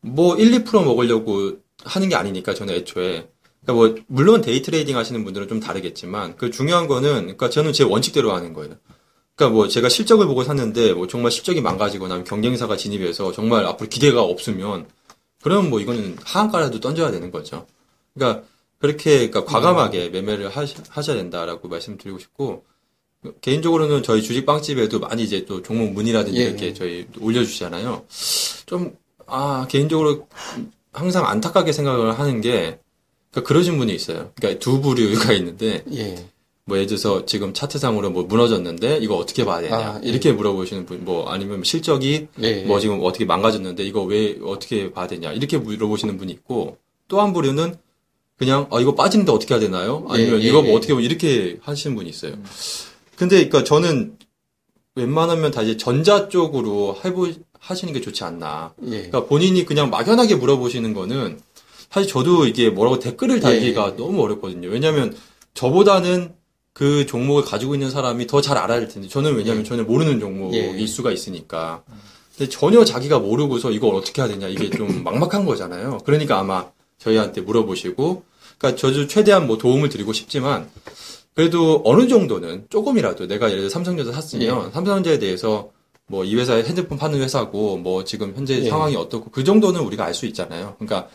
뭐 0.00 0.36
1, 0.36 0.64
2% 0.64 0.84
먹으려고 0.84 1.58
하는 1.84 2.08
게 2.08 2.14
아니니까 2.14 2.54
저는 2.54 2.74
애초에 2.74 3.28
그러니까 3.64 3.72
뭐 3.72 4.04
물론 4.06 4.40
데이 4.40 4.62
트레이딩 4.62 4.96
하시는 4.96 5.22
분들은 5.24 5.48
좀 5.48 5.60
다르겠지만 5.60 6.36
그 6.36 6.50
중요한 6.50 6.86
거는 6.86 7.22
그러니까 7.22 7.50
저는 7.50 7.72
제 7.72 7.84
원칙대로 7.84 8.32
하는 8.32 8.52
거예요. 8.52 8.74
그러니까 9.34 9.54
뭐 9.54 9.68
제가 9.68 9.88
실적을 9.88 10.26
보고 10.26 10.44
샀는데 10.44 10.92
뭐 10.94 11.06
정말 11.06 11.30
실적이 11.30 11.60
망가지거나 11.60 12.24
경쟁사가 12.24 12.76
진입해서 12.76 13.32
정말 13.32 13.66
앞으로 13.66 13.88
기대가 13.88 14.22
없으면 14.22 14.86
그러면 15.42 15.70
뭐 15.70 15.80
이거는 15.80 16.16
하한가라도 16.24 16.80
던져야 16.80 17.10
되는 17.10 17.30
거죠. 17.30 17.66
그러니까 18.16 18.42
그렇게 18.78 19.28
그러니까 19.28 19.44
과감하게 19.44 20.08
매매를 20.10 20.48
하시, 20.48 20.74
하셔야 20.88 21.16
된다라고 21.16 21.68
말씀드리고 21.68 22.18
싶고 22.18 22.64
개인적으로는 23.40 24.02
저희 24.02 24.22
주식 24.22 24.46
빵집에도 24.46 25.00
많이 25.00 25.22
이제 25.22 25.44
또 25.44 25.62
종목 25.62 25.92
문의라든지 25.92 26.40
예. 26.40 26.44
이렇게 26.44 26.74
저희 26.74 27.06
올려주시잖아요. 27.20 28.04
좀 28.66 28.96
아 29.26 29.66
개인적으로 29.68 30.28
항상 30.92 31.26
안타깝게 31.26 31.72
생각을 31.72 32.18
하는 32.18 32.40
게 32.40 32.78
그러니까 33.30 33.48
그러신 33.48 33.76
분이 33.76 33.92
있어요. 33.94 34.30
그러니까 34.36 34.60
두 34.60 34.80
부류가 34.80 35.32
있는데 35.34 35.82
예. 35.92 36.26
뭐 36.64 36.76
예를 36.76 36.86
들어서 36.86 37.24
지금 37.26 37.52
차트상으로 37.52 38.10
뭐 38.10 38.24
무너졌는데 38.24 38.98
이거 38.98 39.16
어떻게 39.16 39.44
봐야 39.44 39.60
되냐 39.60 39.76
아, 39.76 40.00
예. 40.04 40.08
이렇게 40.08 40.32
물어보시는 40.32 40.86
분 40.86 41.04
뭐 41.04 41.28
아니면 41.28 41.62
실적이 41.64 42.28
예. 42.40 42.62
뭐 42.64 42.80
지금 42.80 43.00
어떻게 43.02 43.24
망가졌는데 43.24 43.82
이거 43.84 44.02
왜 44.02 44.38
어떻게 44.42 44.92
봐야 44.92 45.06
되냐 45.06 45.32
이렇게 45.32 45.58
물어보시는 45.58 46.16
분이 46.18 46.32
있고 46.32 46.78
또 47.08 47.20
한 47.20 47.32
부류는 47.32 47.76
그냥 48.38 48.66
아 48.70 48.80
이거 48.80 48.94
빠지는데 48.94 49.32
어떻게 49.32 49.54
해야 49.54 49.60
되나요? 49.60 50.04
아니면 50.08 50.40
예, 50.40 50.44
예, 50.44 50.48
이거 50.48 50.60
뭐 50.62 50.72
예. 50.72 50.76
어떻게 50.76 50.94
이렇게 50.94 51.58
하시는 51.62 51.96
분이 51.96 52.08
있어요. 52.10 52.34
근데 53.16 53.36
그러니까 53.48 53.64
저는 53.64 54.16
웬만하면 54.94 55.50
다 55.52 55.62
이제 55.62 55.76
전자 55.76 56.28
쪽으로 56.28 56.98
해보 57.04 57.28
하시는 57.58 57.92
게 57.94 58.00
좋지 58.00 58.24
않나. 58.24 58.74
예. 58.84 58.90
그러니까 58.90 59.24
본인이 59.26 59.64
그냥 59.64 59.88
막연하게 59.90 60.36
물어보시는 60.36 60.92
거는 60.92 61.40
사실 61.90 62.10
저도 62.10 62.46
이게 62.46 62.68
뭐라고 62.68 62.98
댓글을 62.98 63.40
달기가 63.40 63.92
예. 63.92 63.96
너무 63.96 64.22
어렵거든요. 64.22 64.68
왜냐하면 64.68 65.16
저보다는 65.54 66.34
그 66.74 67.06
종목을 67.06 67.42
가지고 67.42 67.74
있는 67.74 67.90
사람이 67.90 68.26
더 68.26 68.42
잘 68.42 68.58
알아야 68.58 68.80
될 68.80 68.88
텐데 68.88 69.08
저는 69.08 69.34
왜냐하면 69.34 69.64
예. 69.64 69.68
전혀 69.68 69.82
모르는 69.82 70.20
종목일 70.20 70.78
예. 70.78 70.86
수가 70.86 71.10
있으니까. 71.10 71.82
근데 72.36 72.50
전혀 72.50 72.84
자기가 72.84 73.18
모르고서 73.18 73.70
이걸 73.70 73.94
어떻게 73.94 74.20
해야 74.20 74.28
되냐 74.28 74.46
이게 74.48 74.68
좀 74.68 75.00
막막한 75.04 75.46
거잖아요. 75.46 75.98
그러니까 76.04 76.38
아마 76.38 76.66
저희한테 76.98 77.40
물어보시고, 77.42 78.24
그러니까 78.58 78.80
저도 78.80 79.06
최대한 79.06 79.46
뭐 79.46 79.58
도움을 79.58 79.88
드리고 79.88 80.12
싶지만 80.12 80.68
그래도 81.34 81.82
어느 81.84 82.08
정도는 82.08 82.66
조금이라도 82.70 83.26
내가 83.28 83.48
예를 83.48 83.60
들어 83.60 83.68
삼성전자 83.70 84.12
샀으면 84.12 84.72
삼성전자에 84.72 85.18
대해서 85.18 85.70
뭐 86.08 86.24
이 86.24 86.34
회사에 86.36 86.62
핸드폰 86.62 86.98
파는 86.98 87.20
회사고 87.20 87.76
뭐 87.76 88.04
지금 88.04 88.32
현재 88.36 88.62
예. 88.62 88.68
상황이 88.68 88.96
어떻고 88.96 89.30
그 89.30 89.44
정도는 89.44 89.80
우리가 89.80 90.04
알 90.04 90.14
수 90.14 90.24
있잖아요. 90.26 90.76
그러니까 90.78 91.08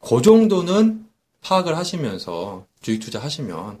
그 0.00 0.22
정도는 0.22 1.04
파악을 1.42 1.76
하시면서 1.76 2.64
주식 2.80 3.00
투자 3.00 3.18
하시면 3.20 3.78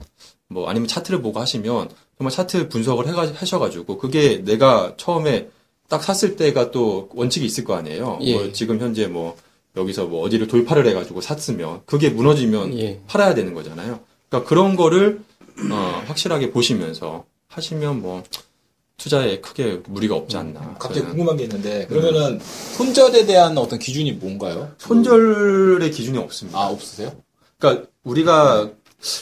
뭐 0.48 0.68
아니면 0.68 0.88
차트를 0.88 1.22
보고 1.22 1.40
하시면 1.40 1.88
정말 2.18 2.32
차트 2.32 2.68
분석을 2.68 3.06
해가 3.08 3.32
하셔가지고 3.34 3.98
그게 3.98 4.44
내가 4.44 4.94
처음에 4.96 5.48
딱 5.88 6.02
샀을 6.02 6.36
때가 6.36 6.72
또 6.72 7.08
원칙이 7.14 7.46
있을 7.46 7.64
거 7.64 7.74
아니에요. 7.74 8.18
예. 8.22 8.34
뭐 8.34 8.52
지금 8.52 8.80
현재 8.80 9.06
뭐 9.06 9.36
여기서 9.76 10.06
뭐 10.06 10.24
어디를 10.24 10.46
돌파를 10.48 10.86
해가지고 10.86 11.20
샀으면 11.20 11.82
그게 11.86 12.08
무너지면 12.10 12.78
예. 12.78 13.00
팔아야 13.06 13.34
되는 13.34 13.54
거잖아요. 13.54 14.00
그러니까 14.28 14.48
그런 14.48 14.76
거를 14.76 15.20
어, 15.70 16.02
확실하게 16.06 16.50
보시면서 16.50 17.24
하시면 17.48 18.02
뭐 18.02 18.22
투자에 18.96 19.40
크게 19.40 19.82
무리가 19.86 20.14
없지 20.16 20.36
않나. 20.36 20.60
갑자기 20.78 21.00
저는. 21.00 21.10
궁금한 21.10 21.36
게 21.36 21.44
있는데 21.44 21.86
그러면은 21.86 22.40
손절에 22.72 23.26
대한 23.26 23.56
어떤 23.58 23.78
기준이 23.78 24.12
뭔가요? 24.12 24.72
손절의 24.78 25.90
기준이 25.90 26.16
없습니다. 26.18 26.58
아 26.58 26.68
없으세요? 26.68 27.12
그러니까 27.58 27.88
우리가 28.04 28.70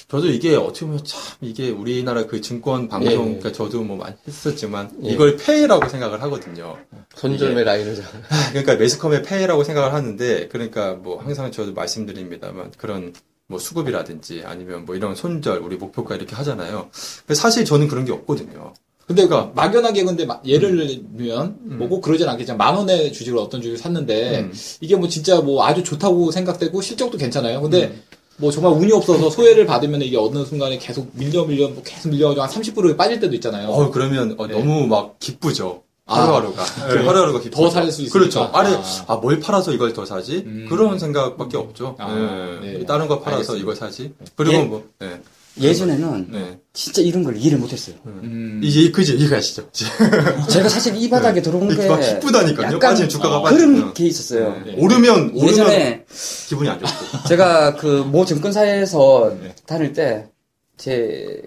저도 0.09 0.29
이게 0.29 0.55
어떻게 0.55 0.87
보면 0.87 1.05
참 1.05 1.21
이게 1.41 1.69
우리나라 1.71 2.27
그 2.27 2.41
증권 2.41 2.89
방송 2.89 3.11
예. 3.13 3.17
그러니까 3.17 3.53
저도 3.53 3.83
뭐 3.83 3.97
많이 3.97 4.15
했었지만 4.27 4.91
예. 5.05 5.11
이걸 5.11 5.37
폐해라고 5.37 5.89
생각을 5.89 6.23
하거든요. 6.23 6.79
손절매 7.17 7.65
라인을 7.65 7.97
자- 7.97 8.03
그러니까 8.51 8.77
매스컴의 8.77 9.23
폐해라고 9.25 9.65
생각을 9.65 9.93
하는데 9.93 10.49
그러니까 10.49 10.95
뭐 10.95 11.21
항상 11.21 11.51
저도 11.51 11.73
말씀드립니다만 11.75 12.73
그런 12.79 13.13
뭐 13.47 13.59
수급이라든지 13.59 14.43
아니면 14.47 14.85
뭐 14.87 14.95
이런 14.97 15.15
손절 15.15 15.59
우리 15.59 15.77
목표가 15.77 16.15
이렇게 16.15 16.35
하잖아요. 16.37 16.89
사실 17.35 17.65
저는 17.65 17.89
그런 17.89 18.05
게 18.05 18.13
없거든요. 18.13 18.73
근데 19.07 19.27
그 19.27 19.35
막연하게 19.55 20.05
근데 20.05 20.25
마- 20.25 20.41
예를 20.47 20.77
들면 21.17 21.59
뭐꼭 21.79 22.01
그러진 22.01 22.27
않겠지만 22.27 22.57
만 22.57 22.75
원의 22.75 23.13
주식을 23.13 23.39
어떤 23.39 23.61
주식을 23.61 23.77
샀는데 23.77 24.41
음. 24.41 24.53
이게 24.81 24.97
뭐 24.97 25.09
진짜 25.09 25.41
뭐 25.43 25.67
아주 25.67 25.83
좋다고 25.85 26.31
생각되고 26.31 26.81
실적도 26.81 27.19
괜찮아요. 27.19 27.61
근데 27.61 27.89
음. 27.89 28.03
뭐 28.37 28.51
정말 28.51 28.73
운이 28.73 28.93
없어서 28.93 29.31
소외를 29.31 29.67
받으면 29.67 30.03
이게 30.03 30.17
어느 30.17 30.45
순간에 30.45 30.79
계속 30.79 31.11
밀려 31.13 31.45
밀려 31.45 31.69
뭐 31.69 31.83
계속 31.85 32.09
밀려가지고 32.09 32.43
한 32.43 32.51
30%에 32.51 32.97
빠질 32.97 33.21
때도 33.21 33.35
있잖아요. 33.35 33.69
어 33.69 33.91
그러면 33.91 34.35
어, 34.39 34.47
네. 34.47 34.55
너무 34.59 34.87
막 34.87 35.17
기쁘죠. 35.19 35.83
아. 36.07 36.21
하루하루가 36.21 36.65
그 36.89 36.97
하루하루가 37.07 37.41
기쁘죠. 37.41 37.63
더살 37.63 37.91
수 37.91 38.03
있으니까. 38.03 38.19
그렇죠. 38.19 38.51
아래 38.53 38.75
아. 38.75 38.83
아뭘 39.07 39.41
팔아서 39.41 39.73
이걸 39.73 39.93
더 39.93 40.05
사지? 40.05 40.43
음. 40.47 40.67
그런 40.69 40.99
생각밖에 40.99 41.57
없죠. 41.57 41.97
아, 41.99 42.61
네. 42.63 42.79
네. 42.79 42.85
다른 42.87 43.07
거 43.09 43.21
팔아서 43.21 43.53
알겠습니다. 43.55 43.63
이걸 43.63 43.77
사지. 43.77 44.13
그리고 44.37 44.55
예. 44.55 44.65
뭐 44.65 44.85
네. 44.99 45.21
예전에는 45.61 46.29
네. 46.33 46.59
진짜 46.73 47.01
이런 47.01 47.23
걸 47.23 47.37
이해를 47.37 47.59
못했어요. 47.59 47.95
음. 48.07 48.61
이제 48.65 48.91
그지 48.91 49.15
이해가 49.17 49.41
시죠. 49.41 49.71
제가 50.51 50.69
사실 50.69 50.97
이 50.97 51.09
바닥에 51.09 51.41
들어온 51.43 51.69
게 51.69 51.87
막 51.89 52.01
기쁘다니까요. 52.01 52.67
약간 52.67 52.81
빠지면 52.81 53.09
주가가 53.09 53.39
어, 53.39 53.43
빠지면. 53.43 53.75
그런 53.77 53.95
게 53.95 54.07
있었어요. 54.07 54.61
네. 54.65 54.75
오르면 54.77 55.31
오르면 55.35 55.49
예전에 55.49 56.05
기분이 56.49 56.69
안 56.69 56.81
좋고. 56.81 56.91
제가 57.29 57.77
그 57.77 58.05
모 58.05 58.25
증권사에서 58.25 59.37
네. 59.41 59.55
다닐 59.67 59.93
때 59.93 60.29
제 60.77 61.41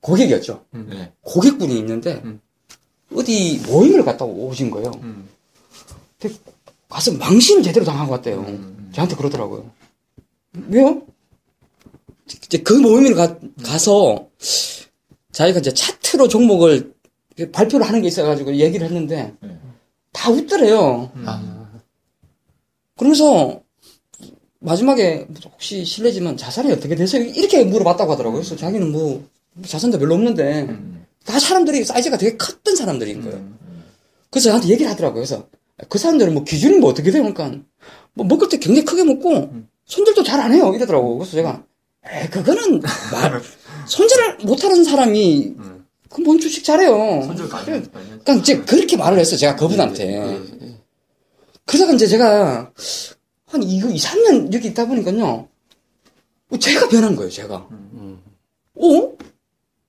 고객이었죠. 0.00 0.64
네. 0.72 1.12
고객분이 1.22 1.78
있는데 1.78 2.20
음. 2.24 2.40
어디 3.14 3.62
모임을 3.68 4.04
갔다 4.04 4.24
오신 4.24 4.68
거예요. 4.72 4.90
음. 5.04 5.28
근데 6.20 6.34
가서 6.88 7.12
망신을 7.12 7.62
제대로 7.62 7.84
당하고 7.86 8.10
왔대요. 8.10 8.40
음. 8.40 8.90
저한테 8.92 9.14
그러더라고요. 9.14 9.70
왜요? 10.68 11.02
이제 12.26 12.58
그 12.58 12.72
모임을 12.72 13.14
가, 13.14 13.38
가서 13.62 14.28
자기가 15.32 15.58
이제 15.60 15.72
차트로 15.74 16.28
종목을 16.28 16.94
발표를 17.52 17.86
하는 17.86 18.00
게 18.02 18.08
있어가지고 18.08 18.56
얘기를 18.56 18.86
했는데 18.86 19.34
네. 19.40 19.58
다 20.12 20.30
웃더래요. 20.30 21.10
아. 21.24 21.70
그러면서 22.96 23.60
마지막에 24.60 25.26
혹시 25.52 25.84
실례지만 25.84 26.36
자산이 26.36 26.72
어떻게 26.72 26.94
되세요? 26.94 27.22
이렇게 27.22 27.64
물어봤다고 27.64 28.12
하더라고요. 28.12 28.40
그래서 28.40 28.56
자기는 28.56 28.90
뭐 28.92 29.28
자산도 29.66 29.98
별로 29.98 30.14
없는데 30.14 30.68
다 31.26 31.38
사람들이 31.38 31.84
사이즈가 31.84 32.16
되게 32.16 32.36
컸던 32.36 32.76
사람들인 32.76 33.22
거예요. 33.22 33.44
그래서 34.30 34.50
저한테 34.50 34.68
얘기를 34.68 34.90
하더라고요. 34.90 35.20
그래서 35.20 35.48
그 35.88 35.98
사람들은 35.98 36.32
뭐 36.32 36.44
기준이 36.44 36.78
뭐 36.78 36.90
어떻게 36.90 37.10
돼요? 37.10 37.22
그러니까 37.24 37.60
뭐 38.14 38.24
먹을 38.24 38.48
때 38.48 38.58
굉장히 38.58 38.84
크게 38.84 39.04
먹고 39.04 39.52
손질도 39.86 40.22
잘 40.22 40.40
안 40.40 40.52
해요. 40.54 40.72
이러더라고. 40.74 41.18
그래서 41.18 41.32
제가 41.32 41.64
에 42.06 42.28
그거는 42.28 42.80
말 43.12 43.42
손질을 43.86 44.38
못하는 44.44 44.84
사람이 44.84 45.54
그뭔 46.10 46.38
주식 46.38 46.64
잘해요. 46.64 47.22
많이 47.48 47.70
했- 47.72 47.92
그러니까 47.92 48.34
이제 48.34 48.58
그렇게 48.58 48.96
말을 48.96 49.18
했어. 49.18 49.36
제가 49.36 49.56
그분한테. 49.56 50.38
그러다가 51.66 51.92
이제 51.94 52.06
제가 52.06 52.70
한 53.46 53.62
이거 53.62 53.88
2, 53.88 53.96
3년 53.96 54.52
여기 54.52 54.68
있다 54.68 54.86
보니까요. 54.86 55.48
어, 56.50 56.58
제가 56.58 56.88
변한 56.88 57.16
거예요, 57.16 57.30
제가. 57.30 57.54
어? 58.76 59.12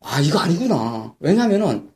아, 0.01 0.21
이거 0.21 0.39
아니구나. 0.39 1.13
왜냐면은 1.19 1.89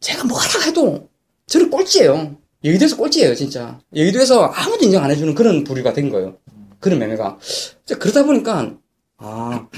제가 0.00 0.24
뭐라 0.24 0.44
해도 0.64 1.08
저는 1.46 1.70
꼴찌예요. 1.70 2.36
여의도에서 2.64 2.96
꼴찌예요, 2.96 3.34
진짜. 3.34 3.78
여의도에서 3.94 4.44
아무도 4.46 4.84
인정 4.84 5.04
안 5.04 5.10
해주는 5.10 5.34
그런 5.34 5.62
부류가 5.62 5.92
된 5.92 6.08
거예요. 6.10 6.36
그런 6.80 6.98
매매가. 6.98 7.38
그러다 7.98 8.24
보니까, 8.24 8.74
아, 9.18 9.68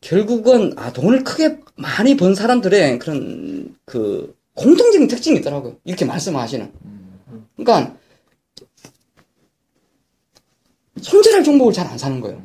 결국은, 0.00 0.72
아, 0.76 0.92
돈을 0.92 1.24
크게 1.24 1.58
많이 1.76 2.16
번 2.16 2.34
사람들의 2.34 2.98
그런, 2.98 3.76
그, 3.84 4.36
공통적인 4.54 5.08
특징이 5.08 5.38
있더라고요. 5.38 5.76
이렇게 5.84 6.04
말씀하시는. 6.04 6.72
그러니까, 7.56 7.96
손절할 11.00 11.42
종목을 11.44 11.72
잘 11.72 11.86
안 11.86 11.98
사는 11.98 12.20
거예요. 12.20 12.40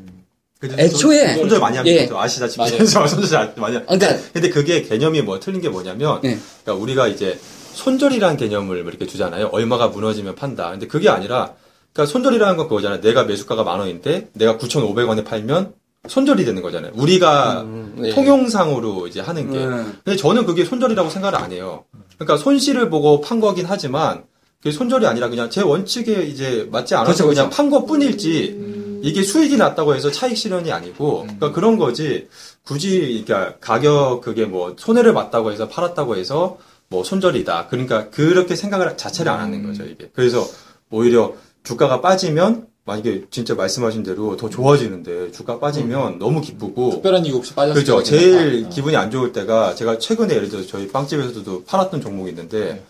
근데 0.60 0.76
애초에- 0.88 1.30
손- 1.34 1.38
손절 1.42 1.60
많이 1.60 1.78
합니다. 1.78 2.02
예. 2.02 2.08
저 2.08 2.18
아시다시피 2.18 2.68
손절 2.86 3.28
잘- 3.28 3.54
많이 3.58 3.76
합니다. 3.76 3.94
아, 3.94 3.98
그러니까, 3.98 4.30
근데 4.34 4.50
그게 4.50 4.82
개념이 4.82 5.22
뭐 5.22 5.40
틀린 5.40 5.62
게 5.62 5.70
뭐냐면 5.70 6.20
예. 6.26 6.38
그러니까 6.64 6.74
우리가 6.74 7.08
이제 7.08 7.40
손절이라는 7.74 8.36
개념을 8.36 8.78
이렇게 8.86 9.06
두잖아요. 9.06 9.48
얼마가 9.54 9.88
무너지면 9.88 10.36
판다. 10.36 10.72
근데 10.72 10.88
그게 10.88 11.08
아니라 11.08 11.54
그러니까 11.94 12.12
손절이라는 12.12 12.58
건 12.58 12.68
그거잖아요. 12.68 13.00
내가 13.00 13.24
매수가가 13.24 13.64
만 13.64 13.80
원인데 13.80 14.28
내가 14.34 14.58
9,500원에 14.58 15.24
팔면 15.24 15.74
손절이 16.08 16.46
되는 16.46 16.62
거잖아요. 16.62 16.94
우리가 16.96 17.62
음, 17.62 18.02
예. 18.04 18.10
통용상으로 18.12 19.08
이제 19.08 19.20
하는 19.20 19.52
게. 19.52 19.60
네. 19.60 19.84
근데 20.04 20.16
저는 20.16 20.46
그게 20.46 20.64
손절이라고 20.64 21.10
생각을 21.10 21.38
안 21.38 21.52
해요. 21.52 21.86
그러니까 22.16 22.38
손실을 22.38 22.90
보고 22.90 23.22
판 23.22 23.40
거긴 23.40 23.66
하지만 23.68 24.24
그게 24.60 24.72
손절이 24.72 25.06
아니라 25.06 25.30
그냥 25.30 25.50
제 25.50 25.62
원칙에 25.62 26.24
이제 26.24 26.68
맞지 26.72 26.96
않아서 26.96 27.06
그렇죠, 27.06 27.28
그냥 27.28 27.50
그렇죠. 27.50 27.58
판것 27.58 27.86
뿐일지 27.86 29.00
이게 29.02 29.24
수익이 29.24 29.58
났다고 29.58 29.96
해서 29.96 30.12
차익 30.12 30.36
실현이 30.36 30.72
아니고 30.72 31.22
그러니까 31.22 31.52
그런 31.52 31.78
거지 31.78 32.28
굳이 32.64 33.24
그러니까 33.26 33.58
가격 33.60 34.22
그게 34.22 34.46
뭐 34.46 34.76
손해를 34.78 35.14
봤다고 35.14 35.52
해서 35.52 35.68
팔았다고 35.70 36.18
해서 36.18 36.58
뭐 36.90 37.04
손절이다. 37.04 37.68
그러니까 37.68 38.10
그렇게 38.10 38.56
생각을 38.56 38.98
자체를 38.98 39.32
안 39.32 39.40
하는 39.40 39.66
거죠, 39.66 39.84
이게. 39.84 40.10
그래서 40.14 40.46
오히려 40.90 41.34
주가가 41.64 42.02
빠지면 42.02 42.68
만약에 42.90 43.26
진짜 43.30 43.54
말씀하신 43.54 44.02
대로 44.02 44.36
더 44.36 44.50
좋아지는데 44.50 45.32
주가 45.32 45.60
빠지면 45.60 46.18
너무 46.18 46.42
기쁘고 46.42 46.90
특별한 46.90 47.24
이유 47.24 47.36
없이 47.36 47.54
빠졌을 47.54 47.84
그렇죠. 47.84 48.02
제일 48.02 48.54
있겠다. 48.56 48.70
기분이 48.70 48.96
안 48.96 49.12
좋을 49.12 49.32
때가 49.32 49.76
제가 49.76 50.00
최근에 50.00 50.34
예를 50.34 50.50
들어서 50.50 50.68
저희 50.68 50.88
빵집에서도 50.88 51.66
팔았던 51.66 52.02
종목이 52.02 52.32
있는데 52.32 52.84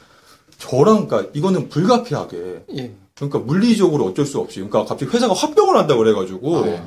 저랑 0.58 1.08
그러니까 1.08 1.30
이거는 1.34 1.68
불가피하게 1.68 2.64
예. 2.78 2.94
그러니까 3.16 3.40
물리적으로 3.40 4.06
어쩔 4.06 4.26
수 4.26 4.40
없이 4.40 4.60
그러니까 4.60 4.86
갑자기 4.86 5.12
회사가 5.12 5.34
합병을 5.34 5.76
한다 5.76 5.96
고 5.96 6.00
그래가지고 6.00 6.66
네. 6.66 6.82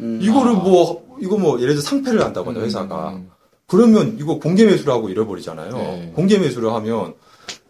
음. 0.00 0.18
이거를 0.20 0.54
뭐 0.54 1.06
이거 1.20 1.38
뭐 1.38 1.60
예를 1.60 1.74
들어 1.74 1.82
상패를 1.82 2.20
한다고 2.24 2.50
하죠 2.50 2.62
회사가 2.62 3.10
음. 3.10 3.30
그러면 3.68 4.16
이거 4.18 4.40
공개 4.40 4.64
매수를 4.64 4.92
하고 4.92 5.08
잃어버리잖아요. 5.08 5.70
네. 5.70 6.12
공개 6.16 6.36
매수를 6.38 6.72
하면 6.72 7.14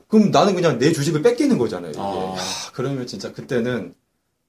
그럼 0.09 0.31
나는 0.31 0.55
그냥 0.55 0.79
내 0.79 0.93
주식을 0.93 1.21
뺏기는 1.21 1.59
거잖아요. 1.59 1.91
이게. 1.91 2.01
아. 2.01 2.35
야, 2.35 2.37
그러면 2.73 3.07
진짜 3.07 3.33
그때는 3.33 3.95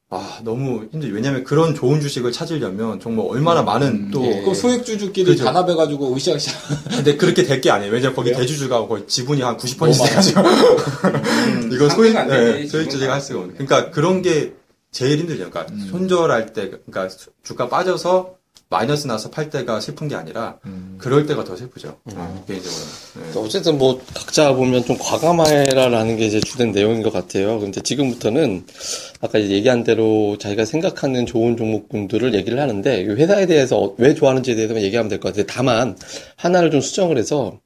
아 0.09 0.39
너무 0.43 0.85
힘들. 0.91 1.13
왜냐면 1.13 1.43
그런 1.43 1.75
좋은 1.75 1.99
주식을 1.99 2.31
찾으려면 2.31 2.99
정말 3.01 3.25
얼마나 3.29 3.61
많은 3.61 4.09
또그 4.11 4.55
소액주주끼리 4.55 5.25
그죠. 5.31 5.43
단합해가지고 5.43 6.15
으쌰으쌰. 6.15 6.51
근데 6.89 7.17
그렇게 7.17 7.43
될 7.43 7.59
게 7.59 7.69
아니에요. 7.71 7.91
왜냐면 7.91 8.15
거기 8.15 8.29
그래요? 8.29 8.39
대주주가 8.41 8.87
거의 8.87 9.05
지분이 9.05 9.41
한 9.41 9.57
90% 9.57 9.79
너무 9.79 9.93
돼가지고 9.93 10.41
이거 11.75 11.89
소액 11.89 12.13
상대가 12.13 12.21
안 12.21 12.27
되지, 12.53 12.59
네, 12.63 12.67
소액 12.67 12.83
지분 12.85 12.89
주주가 12.91 13.13
할 13.13 13.21
수가 13.21 13.39
없는. 13.39 13.55
그러니까 13.55 13.91
그런 13.91 14.21
게 14.21 14.53
제일 14.91 15.19
힘들죠. 15.19 15.49
그러니까 15.49 15.73
음. 15.73 15.87
손절할 15.91 16.53
때, 16.53 16.69
그러니까 16.69 17.09
수- 17.09 17.31
주가 17.43 17.67
빠져서 17.67 18.35
마이너스 18.69 19.07
나서 19.07 19.29
팔 19.29 19.49
때가 19.49 19.79
슬픈 19.79 20.07
게 20.09 20.15
아니라 20.15 20.57
음. 20.65 20.95
그럴 20.97 21.25
때가 21.25 21.43
더 21.45 21.55
슬프죠. 21.55 21.97
개인적으로. 22.47 22.81
네. 22.83 23.19
그러니까 23.19 23.39
어쨌든 23.39 23.77
뭐 23.77 24.01
각자 24.13 24.53
보면 24.53 24.83
좀 24.83 24.97
과감해라라는 24.99 26.17
게 26.17 26.25
이제 26.25 26.39
주된 26.41 26.73
내용인 26.73 27.01
것 27.01 27.13
같아요. 27.13 27.59
근데 27.59 27.79
지금부터는 27.81 28.65
아까 29.21 29.39
얘기한 29.41 29.83
대로 29.85 30.37
자기가 30.37 30.65
생각하는 30.65 31.25
좋은 31.25 31.55
종목군들을 31.55 32.33
얘기를 32.33 32.59
하는데 32.59 33.01
이 33.01 33.05
회사에 33.05 33.45
대해서 33.45 33.77
어- 33.79 33.95
왜 33.97 34.13
좋아하는지에 34.13 34.55
대해서만 34.55 34.83
얘기하면 34.83 35.07
될 35.09 35.19
것 35.21 35.29
같아요. 35.29 35.45
다만 35.47 35.97
하나를 36.35 36.69
좀 36.69 36.81
수정을 36.81 37.17
해서 37.17 37.59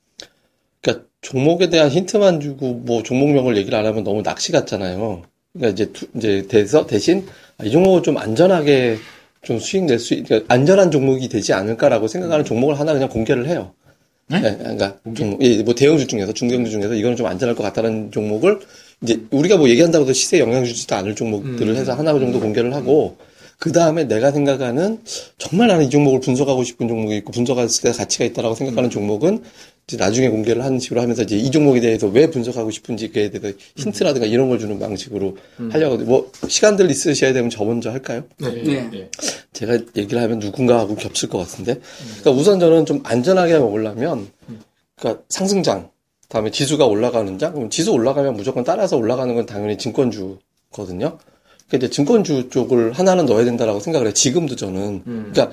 그러니까 0.81 1.07
종목에 1.21 1.69
대한 1.69 1.89
힌트만 1.89 2.41
주고 2.41 2.73
뭐 2.73 3.01
종목명을 3.01 3.57
얘기를 3.57 3.77
안 3.77 3.85
하면 3.87 4.03
너무 4.03 4.21
낚시 4.21 4.51
같잖아요. 4.51 5.23
그러니까 5.53 5.73
이제 5.73 5.91
투- 5.91 6.07
이제 6.15 6.45
돼서 6.47 6.85
대신 6.85 7.27
아, 7.57 7.63
이 7.65 7.71
종목을 7.71 8.03
좀 8.03 8.17
안전하게 8.17 8.97
좀 9.43 9.59
수익 9.59 9.85
낼 9.85 9.99
수, 9.99 10.13
있, 10.13 10.23
그러니까 10.23 10.53
안전한 10.53 10.91
종목이 10.91 11.27
되지 11.27 11.53
않을까라고 11.53 12.07
생각하는 12.07 12.45
종목을 12.45 12.79
하나 12.79 12.93
그냥 12.93 13.09
공개를 13.09 13.47
해요. 13.47 13.73
네? 14.27 14.39
그러니까 14.57 14.97
종목, 15.15 15.41
예, 15.43 15.61
뭐 15.63 15.75
대형주 15.75 16.07
중에서 16.07 16.31
중대형주 16.31 16.71
중에서 16.71 16.93
이거는 16.93 17.17
좀 17.17 17.27
안전할 17.27 17.55
것 17.55 17.63
같다는 17.63 18.11
종목을 18.11 18.59
이제 19.01 19.19
우리가 19.31 19.57
뭐 19.57 19.67
얘기한다고 19.67 20.03
해서 20.03 20.13
시세 20.13 20.39
영향 20.39 20.63
주지도 20.63 20.95
않을 20.95 21.15
종목들을 21.15 21.75
해서 21.75 21.93
하나 21.93 22.13
정도 22.13 22.39
공개를 22.39 22.73
하고 22.73 23.17
그 23.57 23.71
다음에 23.71 24.05
내가 24.05 24.31
생각하는 24.31 25.01
정말 25.37 25.67
나는 25.67 25.85
이 25.85 25.89
종목을 25.89 26.19
분석하고 26.19 26.63
싶은 26.63 26.87
종목이 26.87 27.17
있고 27.17 27.31
분석했을 27.31 27.83
때 27.83 27.97
가치가 27.97 28.25
있다라고 28.25 28.55
생각하는 28.55 28.89
종목은 28.89 29.43
이제 29.87 29.97
나중에 29.97 30.29
공개를 30.29 30.63
하는 30.63 30.79
식으로 30.79 31.01
하면서 31.01 31.23
이제 31.23 31.35
이 31.35 31.51
종목에 31.51 31.81
대해서 31.81 32.07
왜 32.07 32.29
분석하고 32.29 32.71
싶은지에 32.71 33.09
대해서 33.11 33.51
힌트라든가 33.75 34.25
이런 34.25 34.47
걸 34.47 34.57
주는 34.57 34.79
방식으로 34.79 35.35
하려고 35.69 35.97
뭐 35.97 36.31
시간들 36.47 36.89
있으셔야 36.89 37.33
되면 37.33 37.49
저 37.49 37.65
먼저 37.65 37.91
할까요? 37.91 38.23
네. 38.39 39.09
제가 39.53 39.79
얘기를 39.97 40.21
하면 40.21 40.39
누군가하고 40.39 40.95
겹칠 40.95 41.27
것 41.29 41.39
같은데. 41.39 41.79
그러니까 42.19 42.31
우선 42.31 42.59
저는 42.59 42.85
좀 42.85 43.01
안전하게 43.03 43.59
먹으려면, 43.59 44.27
그러니까 44.95 45.23
상승장, 45.27 45.89
다음에 46.29 46.51
지수가 46.51 46.85
올라가는 46.85 47.37
장, 47.37 47.53
그럼 47.53 47.69
지수 47.69 47.91
올라가면 47.91 48.35
무조건 48.35 48.63
따라서 48.63 48.95
올라가는 48.95 49.35
건 49.35 49.45
당연히 49.45 49.77
증권주거든요. 49.77 51.17
그러니까 51.67 51.77
이제 51.77 51.89
증권주 51.89 52.49
쪽을 52.49 52.93
하나는 52.93 53.25
넣어야 53.25 53.43
된다라고 53.43 53.81
생각을 53.81 54.07
해요. 54.07 54.13
지금도 54.13 54.55
저는. 54.55 55.03
그러니까 55.03 55.51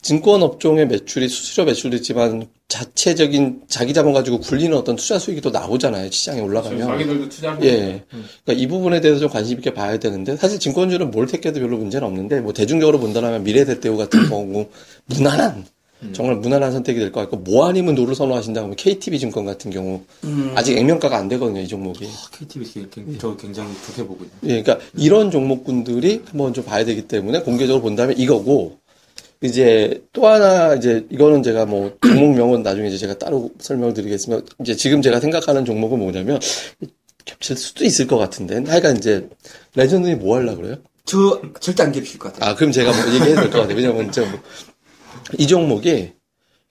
증권 0.00 0.42
업종의 0.42 0.86
매출이 0.86 1.28
수수료 1.28 1.64
매출도 1.66 1.96
있지만 1.96 2.46
자체적인 2.68 3.62
자기 3.66 3.92
자본 3.92 4.12
가지고 4.12 4.38
굴리는 4.38 4.76
어떤 4.76 4.94
투자 4.96 5.18
수익이 5.18 5.40
또 5.40 5.50
나오잖아요. 5.50 6.10
시장에 6.10 6.40
올라가면. 6.40 6.86
자기들도 6.86 7.28
투자를 7.28 7.64
예. 7.64 8.04
그러니까 8.10 8.52
이 8.52 8.66
부분에 8.68 9.00
대해서 9.00 9.18
좀 9.20 9.28
관심 9.28 9.58
있게 9.58 9.74
봐야 9.74 9.98
되는데 9.98 10.36
사실 10.36 10.60
증권주는 10.60 11.10
뭘 11.10 11.26
택해도 11.26 11.58
별로 11.60 11.78
문제는 11.78 12.06
없는데 12.06 12.40
뭐 12.40 12.52
대중적으로 12.52 13.00
본다면 13.00 13.42
미래대대우 13.42 13.96
같은 13.96 14.26
경우 14.28 14.68
무난한 15.06 15.64
정말 16.12 16.36
무난한 16.36 16.70
선택이 16.70 17.00
될 17.00 17.10
것 17.10 17.20
같고 17.22 17.38
뭐 17.38 17.66
아니면 17.68 17.96
노를 17.96 18.14
선호하신다고 18.14 18.66
하면 18.66 18.76
KTB 18.76 19.18
증권 19.18 19.44
같은 19.46 19.72
경우 19.72 20.02
아직 20.54 20.78
액면가가 20.78 21.16
안 21.18 21.26
되거든요 21.28 21.60
이 21.60 21.66
종목이. 21.66 22.06
KTB 22.38 22.86
저 23.18 23.36
굉장히 23.36 23.70
좋게 23.84 24.06
보고 24.06 24.22
있는. 24.24 24.36
예, 24.44 24.62
그러니까 24.62 24.78
이런 24.96 25.32
종목군들이 25.32 26.22
한번 26.26 26.54
좀 26.54 26.64
봐야 26.64 26.84
되기 26.84 27.02
때문에 27.08 27.40
공개적으로 27.40 27.82
본다면 27.82 28.16
이거고 28.16 28.78
이제 29.42 30.02
또 30.12 30.26
하나 30.26 30.74
이제 30.74 31.06
이거는 31.10 31.42
제가 31.42 31.64
뭐 31.66 31.96
종목명은 32.02 32.62
나중에 32.62 32.88
이제 32.88 32.96
제가 32.98 33.18
따로 33.18 33.50
설명드리겠으면 33.60 34.44
이제 34.62 34.74
지금 34.74 35.00
제가 35.00 35.20
생각하는 35.20 35.64
종목은 35.64 35.98
뭐냐면 35.98 36.40
겹칠 37.24 37.56
수도 37.56 37.84
있을 37.84 38.06
것 38.06 38.18
같은데 38.18 38.62
하여간 38.68 38.96
이제 38.96 39.28
레전드님 39.76 40.18
뭐 40.20 40.36
하려 40.38 40.56
그래요? 40.56 40.76
저 41.04 41.40
절대 41.60 41.84
안 41.84 41.92
겹칠 41.92 42.18
것 42.18 42.32
같아요. 42.32 42.50
아 42.50 42.54
그럼 42.56 42.72
제가 42.72 42.90
뭐 42.90 43.00
얘기해도 43.14 43.34
될것 43.42 43.52
같아요. 43.52 43.76
왜냐면 43.76 44.10
제가 44.10 44.28
뭐, 44.30 44.40
이 45.38 45.46
종목이 45.46 46.12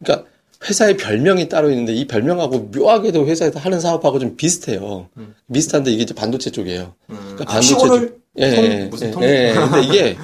그러니까 0.04 0.28
회사의 0.68 0.98
별명이 0.98 1.48
따로 1.50 1.70
있는데 1.70 1.94
이 1.94 2.06
별명하고 2.08 2.72
묘하게도 2.76 3.28
회사에서 3.28 3.60
하는 3.60 3.80
사업하고 3.80 4.20
좀 4.20 4.36
비슷해요. 4.36 5.08
비슷한데 5.54 5.92
이게 5.92 6.04
이제 6.04 6.14
반도체 6.14 6.50
쪽이에요. 6.50 6.96
그러니까 7.08 7.46
아, 7.48 7.62
시골을 7.62 8.18
예, 8.40 8.56
통- 8.56 8.66
예, 8.66 8.86
무슨 8.86 9.08
예, 9.08 9.12
통- 9.12 9.24
예. 9.24 9.54
근데 9.54 9.84
이게 9.88 10.18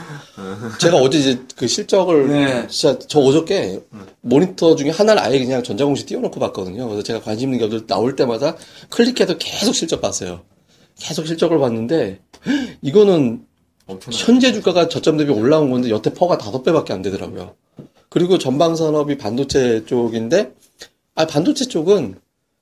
제가 0.80 0.98
어제 0.98 1.20
이제 1.20 1.40
그 1.56 1.68
실적을 1.68 2.28
네. 2.28 2.68
진짜 2.68 2.98
저 3.08 3.20
어저께 3.20 3.82
모니터 4.22 4.76
중에 4.76 4.90
하나를 4.90 5.22
아예 5.22 5.38
그냥 5.40 5.62
전자공시 5.64 6.06
띄워놓고 6.08 6.40
봤거든요. 6.40 6.86
그래서 6.88 7.04
제가 7.04 7.22
관심 7.22 7.54
있는 7.54 7.70
게 7.70 7.86
나올 7.88 8.16
때마다 8.16 8.56
클릭해서 8.90 9.38
계속 9.38 9.74
실적 9.76 10.02
봤어요. 10.02 10.42
계속 11.00 11.28
실적을 11.28 11.60
봤는데 11.60 12.20
이거는. 12.82 13.46
현재 14.14 14.54
주가가 14.54 14.88
저점 14.88 15.18
대비 15.18 15.30
올라온 15.34 15.70
건데 15.70 15.90
여태 15.90 16.14
퍼가 16.14 16.38
다섯 16.38 16.64
배밖에 16.64 16.94
안 16.94 17.02
되더라고요. 17.02 17.54
그리고 18.08 18.38
전방 18.38 18.78
산업이 18.78 19.18
반도체 19.18 19.84
쪽인데 19.86 20.54
아 21.16 21.28
반도체 21.28 21.66
쪽은 21.66 22.16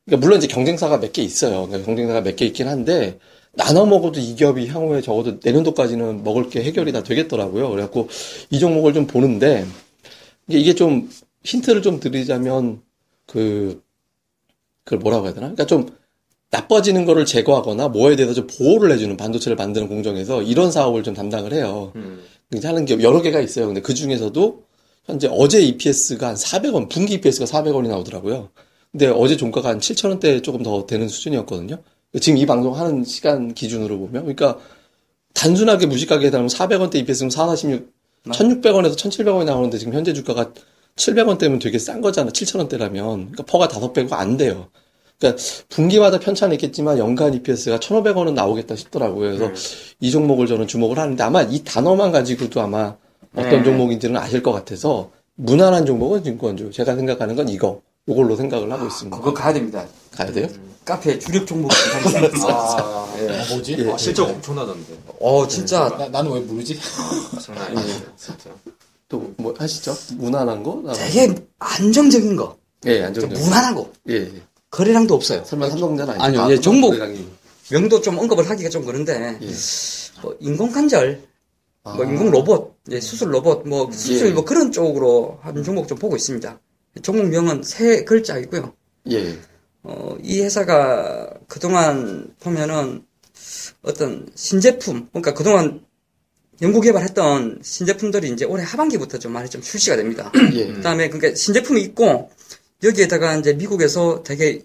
그러니까 0.08 0.26
물론 0.26 0.40
이제 0.40 0.48
경쟁사가 0.48 0.98
몇 1.00 1.14
개 1.14 1.22
있어요. 1.22 1.68
그러니까 1.68 1.86
경쟁사가 1.86 2.22
몇 2.22 2.36
개 2.36 2.46
있긴 2.48 2.68
한데 2.68 3.20
나눠 3.54 3.86
먹어도 3.86 4.20
이 4.20 4.36
기업이 4.36 4.68
향후에 4.68 5.02
적어도 5.02 5.40
내년도까지는 5.44 6.24
먹을 6.24 6.50
게 6.50 6.64
해결이 6.64 6.92
다 6.92 7.04
되겠더라고요. 7.04 7.70
그래갖고 7.70 8.08
이 8.50 8.60
종목을 8.60 8.94
좀 8.94 9.08
보는데 9.08 9.66
이게 10.48 10.74
좀 10.74 11.10
힌트를 11.44 11.82
좀 11.82 12.00
드리자면 12.00 12.82
그 13.28 13.82
그걸 14.84 15.00
뭐라고 15.00 15.26
해야 15.26 15.34
되나? 15.34 15.48
그러니까 15.48 15.66
좀 15.66 15.88
나빠지는 16.50 17.06
거를 17.06 17.26
제거하거나 17.26 17.90
뭐에 17.90 18.16
대해서 18.16 18.34
좀 18.34 18.48
보호를 18.48 18.92
해주는 18.92 19.16
반도체를 19.16 19.56
만드는 19.56 19.88
공정에서 19.88 20.42
이런 20.42 20.72
사업을 20.72 21.04
좀 21.04 21.14
담당을 21.14 21.54
해요. 21.54 21.92
음. 21.96 22.22
하는 22.64 22.86
기업 22.86 23.02
여러 23.02 23.22
개가 23.22 23.40
있어요. 23.40 23.68
근데 23.68 23.82
그 23.82 23.94
중에서도 23.94 24.64
현재 25.06 25.30
어제 25.32 25.62
EPS가 25.62 26.28
한 26.30 26.36
400원, 26.36 26.90
분기 26.90 27.14
EPS가 27.16 27.46
400원이 27.46 27.88
나오더라고요. 27.88 28.50
근데 28.92 29.08
어제 29.08 29.38
종가가 29.38 29.70
한 29.70 29.80
7,000원대 29.80 30.44
조금 30.44 30.64
더 30.64 30.86
되는 30.86 31.08
수준이었거든요. 31.08 31.78
지금 32.20 32.38
이 32.38 32.46
방송 32.46 32.78
하는 32.78 33.04
시간 33.04 33.54
기준으로 33.54 33.98
보면. 34.00 34.24
그러니까 34.24 34.58
단순하게 35.34 35.86
무식하게 35.86 36.28
해달면 36.28 36.50
400원대 36.50 36.96
EPS면 36.96 37.30
4, 37.30 37.48
46, 37.48 37.90
1,600원에서 38.26 38.96
1,700원이 38.96 39.46
나오는데 39.46 39.78
지금 39.78 39.94
현재 39.94 40.14
주가가 40.14 40.52
700원대면 40.96 41.62
되게 41.62 41.80
싼 41.80 42.02
거잖아. 42.02 42.32
7,000원대라면. 42.32 43.32
그러니까 43.32 43.44
퍼가 43.44 43.68
5배가 43.70 44.14
안 44.14 44.38
돼요. 44.38 44.68
그러니까 45.20 45.42
분기마다 45.70 46.20
편차는 46.20 46.56
있겠지만 46.56 46.98
연간 46.98 47.34
EPS가 47.34 47.78
1,500원은 47.80 48.34
나오겠다 48.34 48.76
싶더라고요. 48.76 49.38
그래서 49.38 49.54
이 50.00 50.12
종목을 50.12 50.48
저는 50.48 50.68
주목을 50.68 50.98
하는데 50.98 51.24
아마 51.24 51.44
이 51.44 51.64
단어만 51.64 52.12
가지고도 52.12 52.60
아마 52.60 52.98
어떤 53.36 53.52
네. 53.52 53.64
종목인지는 53.64 54.20
아실 54.20 54.44
것 54.44 54.52
같아서 54.52 55.12
무난한 55.36 55.86
종목은 55.86 56.24
증권주. 56.24 56.72
제가 56.72 56.96
생각하는 56.96 57.36
건 57.36 57.50
이거. 57.50 57.82
이걸로 58.08 58.36
생각을 58.36 58.72
하고 58.72 58.88
있습니다. 58.88 59.18
그거 59.18 59.34
가야 59.34 59.54
됩니다. 59.54 59.86
가야 60.12 60.32
돼요? 60.32 60.48
카페 60.84 61.20
주력 61.20 61.46
종목. 61.46 61.72
아, 62.50 63.14
예. 63.20 63.28
어, 63.30 63.46
뭐지? 63.52 63.76
예. 63.80 63.92
아, 63.92 63.98
실적 63.98 64.28
엄청나던데. 64.30 64.98
어, 65.20 65.48
진짜. 65.48 65.88
나, 65.98 66.08
나는 66.08 66.32
왜 66.32 66.40
모르지? 66.40 66.80
장난 67.44 67.78
아니에요, 67.78 68.00
진짜. 68.18 68.50
또 69.08 69.32
뭐 69.38 69.54
하시죠? 69.58 69.96
무난한 70.16 70.64
거? 70.64 70.82
나- 70.84 70.94
되게 70.94 71.36
안정적인 71.60 72.36
거. 72.36 72.58
예, 72.86 72.98
좀 73.00 73.06
안정적. 73.08 73.40
무난하고. 73.40 73.92
예, 74.10 74.14
예. 74.16 74.42
거래량도 74.72 75.14
없어요. 75.14 75.44
설마 75.46 75.70
삼성전 75.70 76.10
아니죠? 76.10 76.24
아니요, 76.24 76.42
아, 76.42 76.52
예, 76.52 76.60
종목. 76.60 76.92
거래량이. 76.92 77.28
명도 77.70 78.02
좀 78.02 78.18
언급을 78.18 78.50
하기가 78.50 78.70
좀 78.70 78.84
그런데, 78.86 79.38
예. 79.42 79.48
뭐 80.22 80.36
인공관절, 80.40 81.22
뭐 81.84 81.94
아. 81.94 81.98
인공 82.10 82.32
로봇, 82.32 82.78
예, 82.90 83.00
수술 83.00 83.34
로봇, 83.34 83.68
뭐 83.68 83.92
수술 83.92 84.30
예. 84.30 84.32
뭐 84.32 84.44
그런 84.46 84.72
쪽으로 84.72 85.40
하는 85.44 85.64
종목 85.64 85.88
좀 85.88 85.98
보고 86.00 86.16
있습니다. 86.16 86.58
종목명은 87.02 87.64
세 87.64 88.04
글자이고요. 88.04 88.74
예. 89.12 89.40
어, 89.84 90.18
이 90.22 90.42
회사가 90.42 91.34
그동안 91.48 92.34
보면은 92.40 93.06
어떤 93.82 94.30
신제품, 94.36 95.08
그러니까 95.10 95.34
그동안 95.34 95.86
연구 96.62 96.82
개발했던 96.82 97.62
신제품들이 97.64 98.30
이제 98.30 98.46
올해 98.46 98.64
하반기부터 98.64 99.18
좀 99.18 99.32
많이 99.32 99.50
좀 99.50 99.62
출시가 99.62 99.96
됩니다. 99.96 100.32
예. 100.54 100.72
그 100.74 100.82
다음에 100.82 101.10
그러니까 101.10 101.36
신제품이 101.36 101.82
있고 101.82 102.30
여기에다가 102.84 103.36
이제 103.38 103.54
미국에서 103.54 104.22
되게 104.24 104.62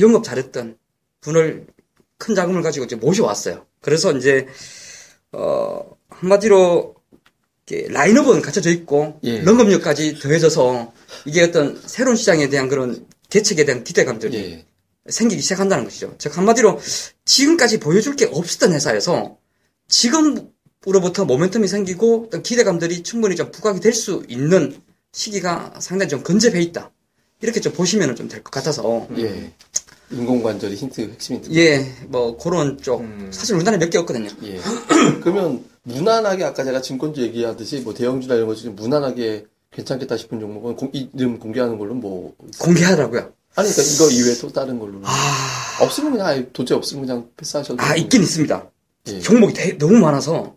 영업 0.00 0.24
잘했던 0.24 0.78
분을 1.20 1.66
큰 2.16 2.34
자금을 2.34 2.62
가지고 2.62 2.86
이제 2.86 2.96
모셔왔어요. 2.96 3.66
그래서 3.80 4.12
이제 4.12 4.46
어 5.32 5.82
한마디로 6.08 6.94
라인업은 7.90 8.42
갖춰져 8.42 8.70
있고 8.70 9.18
예. 9.24 9.40
런검력까지 9.40 10.18
더해져서 10.20 10.92
이게 11.26 11.42
어떤 11.42 11.80
새로운 11.86 12.16
시장에 12.16 12.48
대한 12.48 12.68
그런 12.68 13.06
개척에 13.30 13.64
대한 13.64 13.84
기대감들이 13.84 14.36
예. 14.36 14.66
생기기 15.08 15.40
시작한다는 15.42 15.84
것이죠. 15.84 16.14
즉 16.18 16.36
한마디로 16.36 16.80
지금까지 17.24 17.80
보여줄 17.80 18.16
게 18.16 18.26
없었던 18.30 18.72
회사에서 18.72 19.36
지금으로부터 19.88 21.26
모멘텀이 21.26 21.66
생기고 21.68 22.24
어떤 22.26 22.42
기대감들이 22.42 23.02
충분히 23.02 23.36
좀 23.36 23.50
부각이 23.50 23.80
될 23.80 23.92
수 23.94 24.22
있는 24.28 24.80
시기가 25.12 25.74
상당히 25.80 26.10
좀 26.10 26.22
근접해 26.22 26.60
있다. 26.60 26.90
이렇게 27.40 27.60
좀 27.60 27.72
보시면 27.72 28.14
좀 28.16 28.28
될 28.28 28.42
것 28.42 28.50
같아서 28.50 29.08
예. 29.16 29.52
인공관절이 30.10 30.74
힌트, 30.74 31.00
핵심 31.02 31.36
힌트. 31.36 31.50
예, 31.54 31.86
뭐 32.08 32.36
그런 32.38 32.78
쪽 32.80 33.00
음. 33.00 33.28
사실 33.30 33.54
우리나라에 33.56 33.78
몇 33.78 33.90
개 33.90 33.98
없거든요. 33.98 34.28
예. 34.44 34.58
그러면 35.22 35.64
무난하게 35.82 36.44
아까 36.44 36.64
제가 36.64 36.80
증권주 36.80 37.22
얘기하듯이 37.22 37.80
뭐 37.80 37.92
대형주나 37.94 38.34
이런 38.34 38.46
거 38.46 38.54
지금 38.54 38.74
무난하게 38.76 39.46
괜찮겠다 39.70 40.16
싶은 40.16 40.40
종목은 40.40 40.76
공, 40.76 40.90
이름 40.92 41.38
공개하는 41.38 41.78
걸로 41.78 41.94
뭐 41.94 42.34
공개하더라고요. 42.58 43.32
아니 43.54 43.68
그러니까 43.70 43.94
이거 43.94 44.10
이외에 44.10 44.34
또 44.40 44.48
다른 44.48 44.78
걸로는 44.78 45.02
아, 45.04 45.12
없으면 45.82 46.12
그냥 46.12 46.26
아예 46.26 46.46
도저히 46.52 46.76
없으면 46.78 47.06
그냥 47.06 47.28
패스하셔도 47.36 47.82
아 47.82 47.88
되고. 47.94 48.00
있긴 48.04 48.22
있습니다. 48.22 48.70
예. 49.08 49.20
종목이 49.20 49.52
대- 49.52 49.76
너무 49.78 49.94
많아서 49.98 50.54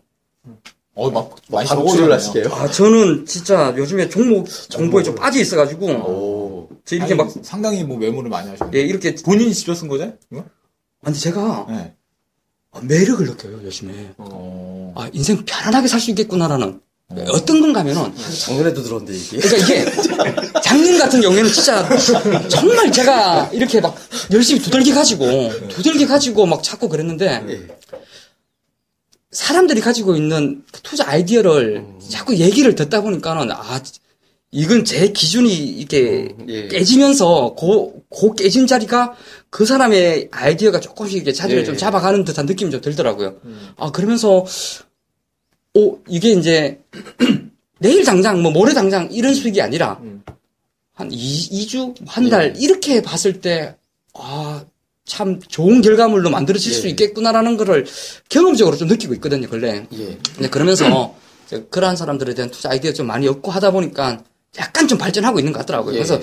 어, 0.94 1.10
막, 1.10 1.34
많이 1.48 1.66
적어오셨네요. 1.68 2.12
하시게요? 2.12 2.48
아 2.52 2.70
저는 2.70 3.24
진짜 3.26 3.74
요즘에 3.76 4.08
종목 4.10 4.46
정보에 4.68 5.02
좀 5.02 5.14
빠져 5.14 5.40
있어가지고 5.40 5.88
이렇게 6.90 7.04
아니, 7.04 7.14
막 7.14 7.32
상당히 7.42 7.84
뭐 7.84 7.96
메모를 7.98 8.28
많이 8.30 8.48
하셨네. 8.50 8.76
예, 8.76 8.82
이렇게 8.82 9.14
본인이 9.14 9.54
직접 9.54 9.74
쓴 9.74 9.88
거죠? 9.88 10.16
이거? 10.30 10.44
아니 11.04 11.16
제가 11.18 11.66
네. 11.68 11.94
아, 12.72 12.80
매력을 12.82 13.24
느껴요 13.26 13.62
요즘에. 13.64 14.14
어. 14.18 14.92
아 14.96 15.08
인생 15.12 15.44
편안하게 15.44 15.88
살 15.88 16.00
수 16.00 16.10
있겠구나라는 16.10 16.80
어떤 17.30 17.60
건가 17.60 17.80
하면은 17.80 18.12
작년에도 18.40 18.82
들었는데 18.82 19.14
이게. 19.14 19.38
그러니까 19.38 19.66
이게 19.66 20.52
작년 20.64 20.98
같은 20.98 21.20
경우에는 21.20 21.52
진짜 21.52 21.86
정말 22.48 22.90
제가 22.90 23.50
이렇게 23.52 23.80
막 23.80 23.94
열심히 24.32 24.60
두들기 24.60 24.92
가지고 24.92 25.26
두들기 25.68 26.06
가지고 26.06 26.46
막 26.46 26.62
찾고 26.62 26.88
그랬는데 26.88 27.44
예. 27.48 27.66
사람들이 29.30 29.80
가지고 29.80 30.14
있는 30.16 30.64
그 30.72 30.80
투자 30.82 31.08
아이디어를 31.08 31.86
자꾸 32.10 32.36
얘기를 32.36 32.74
듣다 32.74 33.00
보니까는 33.02 33.50
아 33.52 33.80
이건 34.54 34.84
제 34.84 35.08
기준이 35.08 35.52
이게 35.54 36.34
예. 36.46 36.68
깨지면서 36.68 37.54
고, 37.56 38.04
고 38.10 38.34
깨진 38.34 38.66
자리가 38.66 39.14
그 39.48 39.64
사람의 39.64 40.28
아이디어가 40.30 40.78
조금씩 40.80 41.16
이렇게 41.16 41.32
자리를 41.32 41.62
예. 41.62 41.64
좀 41.64 41.76
잡아가는 41.76 42.22
듯한 42.24 42.44
느낌이 42.46 42.70
좀 42.70 42.80
들더라고요. 42.82 43.36
아 43.78 43.90
그러면서 43.90 44.44
오 45.74 45.98
이게 46.06 46.32
이제 46.32 46.80
내일 47.80 48.04
당장 48.04 48.42
뭐 48.42 48.52
모레 48.52 48.74
당장 48.74 49.08
이런 49.10 49.34
수익이 49.34 49.60
아니라 49.62 49.98
음. 50.02 50.22
한 50.92 51.10
2, 51.10 51.66
주 51.66 51.94
한 52.06 52.28
달 52.28 52.54
이렇게 52.58 53.00
봤을 53.02 53.40
때 53.40 53.74
아 54.14 54.64
참 55.04 55.40
좋은 55.40 55.80
결과물로 55.82 56.30
만들어질 56.30 56.72
수 56.72 56.86
예. 56.86 56.90
있겠구나라는 56.90 57.56
거를 57.56 57.86
경험적으로 58.28 58.76
좀 58.76 58.86
느끼고 58.86 59.14
있거든요, 59.14 59.48
근래. 59.48 59.84
예. 59.94 60.18
근데 60.36 60.48
그러면서 60.48 61.14
그러한 61.70 61.96
사람들에 61.96 62.34
대한 62.34 62.50
투자 62.52 62.70
아이디어 62.70 62.92
좀 62.92 63.08
많이 63.08 63.26
얻고 63.26 63.50
하다 63.50 63.72
보니까 63.72 64.22
약간 64.58 64.86
좀 64.88 64.98
발전하고 64.98 65.38
있는 65.38 65.52
것 65.52 65.60
같더라고요. 65.60 65.94
예. 65.94 65.98
그래서 65.98 66.20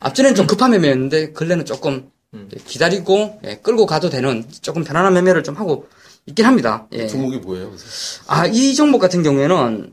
앞전에는 0.00 0.34
좀 0.34 0.46
급한 0.46 0.70
매매였는데 0.72 1.32
근래는 1.32 1.64
조금 1.64 2.10
음. 2.34 2.48
기다리고 2.66 3.40
예, 3.44 3.56
끌고 3.56 3.86
가도 3.86 4.10
되는 4.10 4.44
조금 4.60 4.84
편안한 4.84 5.14
매매를 5.14 5.42
좀 5.42 5.56
하고 5.56 5.88
있긴 6.26 6.44
합니다. 6.44 6.86
예. 6.92 7.06
종목이 7.06 7.38
뭐예요? 7.38 7.68
그래서? 7.68 7.86
아, 8.26 8.46
이 8.46 8.74
종목 8.74 8.98
같은 8.98 9.22
경우에는 9.22 9.92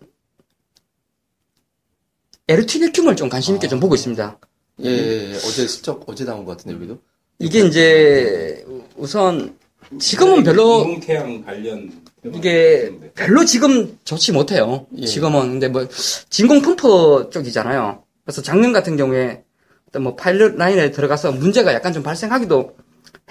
LT 2.47 2.79
백큐을 2.79 3.15
좀 3.15 3.29
관심 3.29 3.55
있게 3.55 3.67
좀 3.67 3.79
보고 3.79 3.95
있습니다. 3.95 4.39
예, 4.83 4.89
예, 4.89 5.31
예. 5.31 5.35
어제 5.35 5.67
실적 5.67 6.03
어제 6.07 6.25
나온 6.25 6.45
것 6.45 6.57
같은데 6.57 6.75
여기도. 6.75 6.99
이게 7.39 7.65
이제 7.65 8.65
우선 8.95 9.57
지금은 9.99 10.43
별로 10.43 10.81
인공태양 10.81 11.45
관련 11.45 11.98
이게 12.25 12.91
별로 13.15 13.45
지금 13.45 13.97
좋지 14.03 14.31
못해요. 14.31 14.85
예. 14.97 15.05
지금은 15.05 15.51
근데 15.51 15.67
뭐 15.67 15.87
진공 16.29 16.61
펌프 16.61 17.29
쪽이잖아요. 17.31 18.03
그래서 18.25 18.41
작년 18.41 18.73
같은 18.73 18.97
경우에 18.97 19.43
어떤 19.87 20.03
뭐 20.03 20.15
파일럿 20.15 20.55
라인에 20.55 20.91
들어가서 20.91 21.31
문제가 21.31 21.73
약간 21.73 21.93
좀 21.93 22.03
발생하기도 22.03 22.75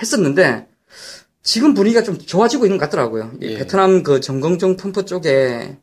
했었는데 0.01 0.67
지금 1.43 1.75
분위기가 1.75 2.03
좀 2.03 2.19
좋아지고 2.19 2.67
있는 2.67 2.79
것 2.79 2.87
같더라고요. 2.87 3.33
이 3.43 3.47
예. 3.47 3.59
베트남 3.59 4.03
그 4.03 4.21
정경종 4.21 4.77
펌프 4.77 5.05
쪽에 5.05 5.77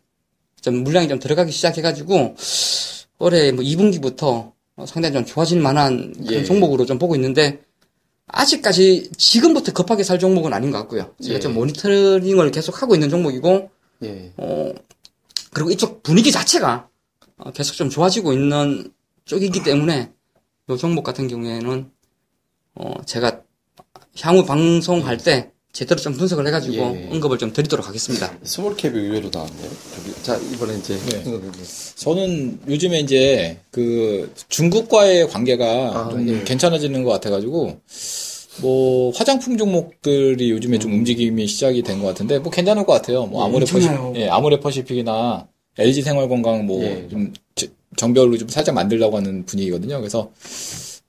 좀 0.62 0.84
물량이 0.84 1.08
좀 1.08 1.20
들어가기 1.20 1.52
시작해가지고 1.52 2.36
올해 3.20 3.52
뭐 3.52 3.64
2분기부터 3.64 4.52
상당히 4.86 5.14
좀 5.14 5.26
좋아질 5.26 5.62
만한 5.62 6.14
그런 6.14 6.34
예. 6.34 6.44
종목으로 6.44 6.86
좀 6.86 7.00
보고 7.00 7.16
있는데 7.16 7.62
아직까지 8.28 9.12
지금부터 9.18 9.72
급하게 9.72 10.04
살 10.04 10.20
종목은 10.20 10.54
아닌 10.54 10.72
것 10.72 10.78
같고요. 10.80 11.14
제가 11.22 11.36
예. 11.36 11.40
좀 11.40 11.54
모니터링을 11.54 12.52
계속 12.52 12.82
하고 12.82 12.96
있는 12.96 13.10
종목이고 13.10 13.70
예. 14.04 14.34
어, 14.38 14.74
그리고 15.54 15.72
이쪽 15.72 16.04
분위기 16.04 16.32
자체가 16.32 16.90
어, 17.38 17.52
계속 17.52 17.76
좀 17.76 17.90
좋아지고 17.90 18.34
있는 18.34 18.92
쪽이기 19.26 19.64
때문에 19.64 20.12
이 20.70 20.78
종목 20.78 21.04
같은 21.04 21.28
경우에는 21.28 21.92
어, 22.76 22.94
제가 23.06 23.42
향후 24.22 24.46
방송할 24.46 25.18
때 25.18 25.52
제대로 25.76 26.00
좀 26.00 26.14
분석을 26.14 26.48
해가지고 26.48 26.74
예. 26.78 27.10
언급을 27.12 27.38
좀 27.38 27.52
드리도록 27.52 27.86
하겠습니다. 27.86 28.34
스몰캡이 28.44 28.98
의외로 28.98 29.30
나왔네요. 29.32 29.70
자, 30.24 30.38
이번에 30.54 30.78
이제. 30.78 30.98
네. 31.10 31.22
저는 31.98 32.60
요즘에 32.70 33.02
이제 33.02 33.58
그 33.72 34.32
중국과의 34.48 35.28
관계가 35.28 35.66
아, 35.66 36.10
좀 36.10 36.30
예. 36.30 36.44
괜찮아지는 36.46 37.04
것 37.04 37.12
같아가지고 37.12 37.78
뭐 38.62 39.12
화장품 39.16 39.58
종목들이 39.58 40.50
요즘에 40.50 40.80
좀 40.80 40.94
움직임이 40.94 41.46
시작이 41.46 41.84
된 41.84 42.00
것 42.00 42.08
같은데 42.08 42.40
뭐 42.40 42.50
괜찮을 42.54 42.86
것 42.86 42.94
같아요. 42.94 43.26
뭐 43.26 43.44
아모레 43.44 43.66
퍼시, 43.66 43.90
엄청나요. 43.90 44.14
예, 44.16 44.30
아모레 44.30 44.62
퍼시픽이나 44.62 45.46
LG 45.78 46.02
생활건강 46.04 46.66
뭐 46.66 46.82
예. 46.86 47.06
좀 47.10 47.34
정배열로 47.98 48.38
좀 48.38 48.48
살짝 48.48 48.76
만들려고 48.76 49.18
하는 49.18 49.46
분위기거든요. 49.46 49.98
그래서 50.00 50.32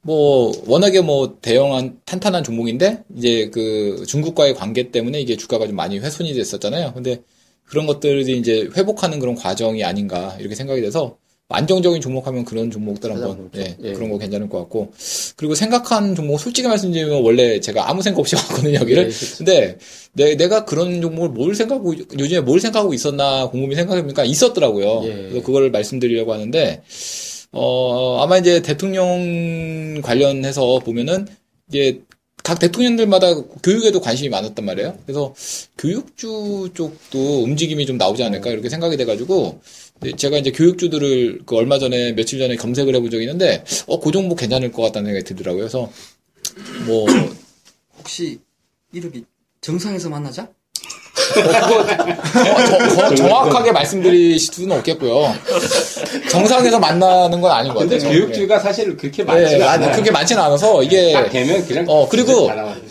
뭐 0.07 0.53
워낙에 0.67 1.01
뭐 1.01 1.39
대형한 1.43 1.99
탄탄한 2.05 2.45
종목인데 2.45 3.03
이제 3.17 3.51
그 3.53 4.05
중국과의 4.07 4.55
관계 4.55 4.93
때문에 4.93 5.21
이게 5.21 5.37
주가가 5.37 5.67
좀 5.67 5.75
많이 5.75 5.99
훼손이 5.99 6.33
됐었잖아요. 6.33 6.93
근데 6.95 7.23
그런 7.65 7.87
것들이 7.87 8.39
이제 8.39 8.71
회복하는 8.77 9.19
그런 9.19 9.35
과정이 9.35 9.83
아닌가 9.83 10.37
이렇게 10.39 10.55
생각이 10.55 10.81
돼서 10.81 11.17
안정적인 11.49 12.01
종목하면 12.01 12.45
그런 12.45 12.71
종목들 12.71 13.11
한번. 13.11 13.51
예, 13.57 13.77
예. 13.83 13.93
그런 13.95 14.11
거 14.11 14.19
괜찮을 14.19 14.49
것 14.49 14.59
같고 14.61 14.93
그리고 15.35 15.57
생각한 15.57 16.15
종목 16.15 16.39
솔직히 16.39 16.69
말씀드리면 16.69 17.25
원래 17.25 17.59
제가 17.59 17.91
아무 17.91 18.01
생각 18.01 18.21
없이 18.21 18.37
왔거든요 18.39 18.79
여기를 18.79 19.05
예, 19.05 19.09
그쵸. 19.09 19.37
근데 19.39 19.79
내, 20.13 20.37
가 20.47 20.65
그런 20.65 21.03
종목을 21.03 21.31
뭘 21.31 21.57
생각하고 21.57 21.95
요즘에 22.17 22.41
뭘 22.43 22.61
생각하고 22.61 22.95
있었나 22.95 23.49
곰곰이 23.49 23.75
생각해보니까 23.75 24.25
있었더라고요 24.25 25.03
예. 25.05 25.09
그래서 25.09 25.43
그걸 25.43 25.73
말씀드리려고 25.73 26.33
하는데 26.33 26.83
어 27.59 28.23
아마 28.23 28.37
이제 28.39 28.61
대통령 28.63 30.03
관련해서 30.03 30.81
보면은 30.81 31.27
이제 31.69 32.03
각 32.45 32.59
대통령들마다 32.59 33.35
교육에도 33.63 34.01
관심이 34.01 34.29
많았단 34.29 34.65
말이에요. 34.65 34.99
그래서 35.05 35.35
교육주 35.79 36.71
쪽도 36.75 37.43
움직임이 37.43 37.87
좀 37.87 37.97
나오지 37.97 38.23
않을까 38.23 38.51
이렇게 38.51 38.69
생각이 38.69 38.97
돼가지고 38.97 39.61
네, 40.01 40.13
제가 40.15 40.37
이제 40.39 40.53
교육주들을 40.53 41.43
그 41.47 41.57
얼마 41.57 41.79
전에 41.79 42.13
며칠 42.13 42.39
전에 42.39 42.57
검색을 42.57 42.95
해본 42.95 43.11
적이 43.11 43.25
있는데 43.25 43.65
어 43.87 43.99
그 44.01 44.13
종목 44.13 44.37
괜찮을 44.37 44.71
것 44.71 44.83
같다는 44.83 45.09
생각이 45.09 45.25
들더라고요. 45.25 45.63
그래서 45.63 45.91
뭐 46.87 47.07
혹시 47.99 48.39
이름이 48.93 49.25
정상에서 49.61 50.09
만나자? 50.11 50.49
어, 51.35 53.09
저- 53.09 53.15
정확하게 53.15 53.73
말씀드릴 53.73 54.39
수는 54.39 54.77
없겠고요. 54.79 55.35
정상에서 56.31 56.79
만나는 56.79 57.41
건 57.41 57.51
아닌 57.51 57.73
것 57.73 57.81
근데 57.81 57.99
같아요. 57.99 58.13
교육주가 58.13 58.59
사실 58.59 58.97
그렇게 58.97 59.25
네, 59.25 59.33
많지가 59.33 59.59
네, 59.59 59.65
않아요. 59.65 59.93
그렇게 59.93 60.11
많지는 60.11 60.43
않아서 60.43 60.83
이게 60.83 61.13
딱 61.13 61.29
되면 61.31 61.67
그냥 61.67 61.85
어, 61.89 62.09
그리고. 62.09 62.51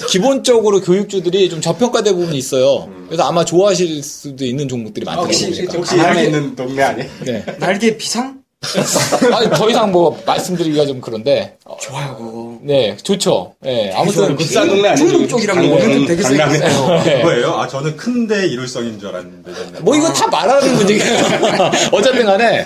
기본적으로 0.09 0.81
교육주들이 0.81 1.49
좀 1.49 1.61
저평가된 1.61 2.15
부분이 2.15 2.37
있어요. 2.37 2.87
그래서 3.07 3.23
아마 3.23 3.43
좋아하실 3.45 4.03
수도 4.03 4.45
있는 4.45 4.67
종목들이 4.67 5.05
많더라고요. 5.05 5.27
혹시- 5.33 5.65
보니까. 5.65 5.95
날개- 5.95 6.23
있는 6.25 6.55
동네 6.55 6.83
아니에요? 6.83 7.09
네. 7.25 7.45
날개 7.59 7.97
비상? 7.97 8.35
아니, 9.31 9.47
더 9.51 9.69
이상 9.69 9.91
뭐 9.91 10.17
말씀드리기가 10.25 10.85
좀 10.87 10.99
그런데. 10.99 11.55
어, 11.65 11.77
좋아요, 11.79 12.15
그거. 12.17 12.34
네, 12.65 12.97
좋죠. 13.03 13.53
네, 13.61 13.91
아무튼 13.95 14.35
비싼 14.35 14.67
동네 14.67 14.89
아니에요? 14.89 15.07
중국 15.09 15.29
쪽이랑 15.29 15.57
오면 15.71 16.05
되게. 16.07 16.23
세겠어요. 16.23 17.03
네. 17.03 17.21
그거예요? 17.21 17.51
아, 17.53 17.67
저는 17.67 17.95
큰데 17.95 18.47
일울성인 18.47 18.99
줄 18.99 19.09
알았는데. 19.09 19.53
저는. 19.53 19.83
뭐 19.85 19.95
이거 19.95 20.11
다 20.11 20.27
말하는 20.27 20.75
문제예요. 20.75 21.01
어쨌든 21.93 22.25
간에 22.25 22.65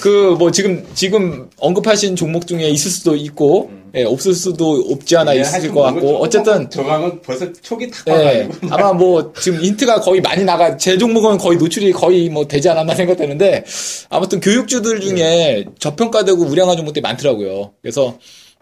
그 0.00 0.36
뭐 0.38 0.50
지금 0.50 0.86
지금 0.94 1.48
언급하신 1.58 2.14
종목 2.14 2.46
중에 2.46 2.68
있을 2.68 2.90
수도 2.90 3.16
있고 3.16 3.70
예, 3.94 4.04
없을 4.04 4.34
수도 4.34 4.84
없지 4.90 5.16
않아 5.16 5.34
예, 5.36 5.40
있을 5.40 5.68
것 5.68 5.74
뭔가 5.74 5.92
같고 5.94 6.16
어쨌든 6.18 6.68
저가면 6.70 7.22
벌써 7.22 7.50
촉이 7.62 7.90
탁 7.90 8.06
예, 8.08 8.48
아마 8.70 8.92
뭐 8.92 9.32
지금 9.40 9.60
힌트가 9.60 10.00
거의 10.00 10.20
많이 10.20 10.44
나가 10.44 10.76
제 10.76 10.98
종목은 10.98 11.38
거의 11.38 11.56
노출이 11.58 11.92
거의 11.92 12.28
뭐 12.28 12.46
되지 12.46 12.68
않았나 12.68 12.94
생각되는데 12.94 13.64
아무튼 14.10 14.40
교육주들 14.40 15.00
중에 15.00 15.64
저평가되고 15.78 16.44
우량한 16.44 16.76
종목들이 16.76 17.00
많더라고요. 17.02 17.72
그래서 17.82 18.14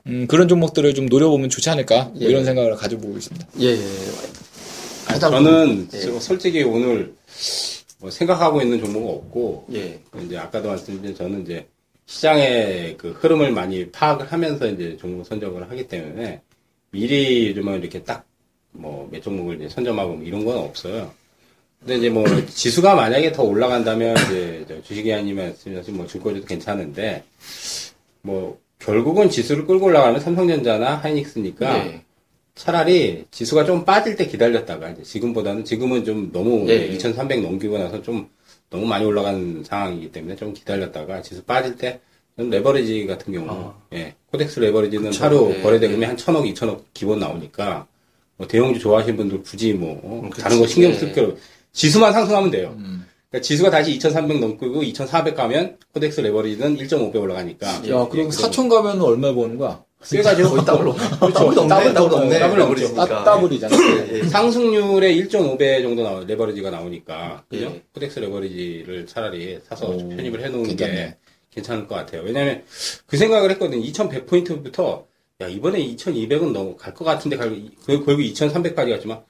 음, 0.06 0.26
그런 0.26 0.48
종목들을 0.48 0.94
좀 0.94 1.06
노려보면 1.06 1.48
좋지 1.50 1.68
않을까 1.70 2.04
뭐 2.14 2.20
예. 2.22 2.26
이런 2.26 2.44
생각을 2.44 2.74
가져보고 2.76 3.16
있습니다. 3.16 3.46
예, 3.60 3.66
예. 3.72 3.78
가장 5.06 5.30
저는 5.32 5.88
예. 5.92 6.00
저- 6.00 6.20
솔직히 6.20 6.62
오늘 6.62 7.14
뭐 7.98 8.10
생각하고 8.10 8.60
있는 8.62 8.78
종목은 8.80 9.08
없고 9.08 9.66
예. 9.74 9.98
이제 10.24 10.36
아까도 10.38 10.68
말씀드린 10.68 11.14
저는 11.16 11.42
이제 11.42 11.66
시장의 12.06 12.96
그 12.98 13.10
흐름을 13.10 13.50
많이 13.52 13.90
파악을 13.90 14.30
하면서 14.30 14.66
이제 14.68 14.96
종목 15.00 15.24
선정을 15.26 15.68
하기 15.70 15.88
때문에 15.88 16.40
미리 16.90 17.48
요즘은 17.48 17.80
이렇게 17.80 18.02
딱 18.02 18.24
뭐 18.78 19.08
몇 19.10 19.22
종목을 19.22 19.56
이제 19.56 19.68
선점하고 19.70 20.16
뭐 20.16 20.24
이런 20.24 20.44
건 20.44 20.58
없어요. 20.58 21.10
근데 21.80 21.96
이제 21.96 22.10
뭐 22.10 22.24
지수가 22.46 22.94
만약에 22.94 23.32
더 23.32 23.42
올라간다면 23.42 24.14
이제 24.26 24.64
저 24.68 24.82
주식이아님이 24.82 25.32
말씀하신 25.32 25.96
뭐 25.96 26.06
증권주도 26.06 26.46
괜찮은데 26.46 27.24
뭐 28.20 28.58
결국은 28.78 29.30
지수를 29.30 29.66
끌고 29.66 29.86
올라가는 29.86 30.18
삼성전자나 30.18 30.96
하이닉스니까 30.96 31.86
예. 31.86 32.02
차라리 32.54 33.26
지수가 33.30 33.64
좀 33.64 33.84
빠질 33.84 34.16
때 34.16 34.26
기다렸다가 34.26 34.90
이제 34.90 35.02
지금보다는 35.02 35.64
지금은 35.64 36.04
좀 36.04 36.30
너무 36.32 36.68
예. 36.68 36.86
2,300 36.86 37.42
넘기고 37.42 37.78
나서 37.78 38.02
좀 38.02 38.28
너무 38.70 38.86
많이 38.86 39.04
올라간 39.04 39.64
상황이기 39.64 40.12
때문에 40.12 40.36
좀 40.36 40.52
기다렸다가 40.52 41.22
지수 41.22 41.44
빠질 41.44 41.76
때좀 41.76 42.50
레버리지 42.50 43.06
같은 43.06 43.32
경우 43.32 43.48
아. 43.50 43.74
예 43.92 44.14
KODEX 44.30 44.60
레버리지는 44.60 45.10
그쵸. 45.10 45.24
하루 45.24 45.54
예, 45.56 45.62
거래 45.62 45.78
대금이 45.78 46.04
한 46.04 46.16
천억, 46.16 46.46
이천억 46.46 46.86
기본 46.92 47.18
나오니까 47.18 47.86
뭐 48.36 48.46
대형주 48.46 48.80
좋아하시는 48.80 49.16
분들 49.16 49.42
굳이 49.42 49.72
뭐 49.72 50.00
어, 50.02 50.22
음. 50.24 50.30
다른 50.30 50.58
거 50.58 50.66
신경 50.66 50.90
예. 50.90 50.94
쓸 50.94 51.12
필요 51.12 51.36
지수만 51.72 52.12
상승하면 52.12 52.50
돼요. 52.50 52.74
음. 52.78 53.06
그러니까 53.36 53.40
지수가 53.42 53.70
다시 53.70 53.92
2,300 53.92 54.38
넘고 54.40 54.82
2,400 54.82 55.34
가면 55.36 55.76
KODEX 55.92 56.20
레버리지는 56.22 56.76
1.5배 56.78 57.16
올라가니까 57.16 57.66
야, 57.88 58.08
그럼 58.08 58.30
사천 58.30 58.68
가면 58.68 59.00
얼마 59.02 59.32
버는 59.34 59.58
거야? 59.58 59.84
꽤 60.08 60.22
가죠. 60.22 60.48
거의 60.50 60.64
더블로. 60.64 60.94
그렇죠. 61.18 61.32
더블. 61.32 61.54
더블, 61.54 61.94
더블 61.94 62.10
더블. 62.10 62.28
레버리지니까. 62.58 63.24
예, 63.72 64.18
예. 64.18 64.22
상승률의 64.24 65.20
1.5배 65.26 65.82
정도 65.82 66.02
나오, 66.04 66.20
레버리지가 66.24 66.70
나오니까, 66.70 67.44
그죠? 67.48 67.64
예. 67.74 67.82
KODEX 67.92 68.20
레버리지를 68.20 69.06
차라리 69.06 69.58
사서 69.68 69.86
오, 69.88 69.96
편입을 70.08 70.44
해 70.44 70.48
놓은 70.48 70.62
게 70.64 70.68
괜찮네. 70.76 71.16
괜찮을 71.50 71.86
것 71.88 71.94
같아요. 71.96 72.22
왜냐면 72.22 72.62
그 73.06 73.16
생각을 73.16 73.50
했거든요. 73.52 73.82
2100포인트부터, 73.82 75.04
야, 75.40 75.48
이번에 75.48 75.78
2200은 75.84 76.52
너무 76.52 76.76
갈 76.76 76.94
것 76.94 77.04
같은데, 77.04 77.36
갈, 77.36 77.50
그- 77.84 78.04
결국 78.04 78.18
2300까지 78.20 78.90
갔지만, 78.90 79.20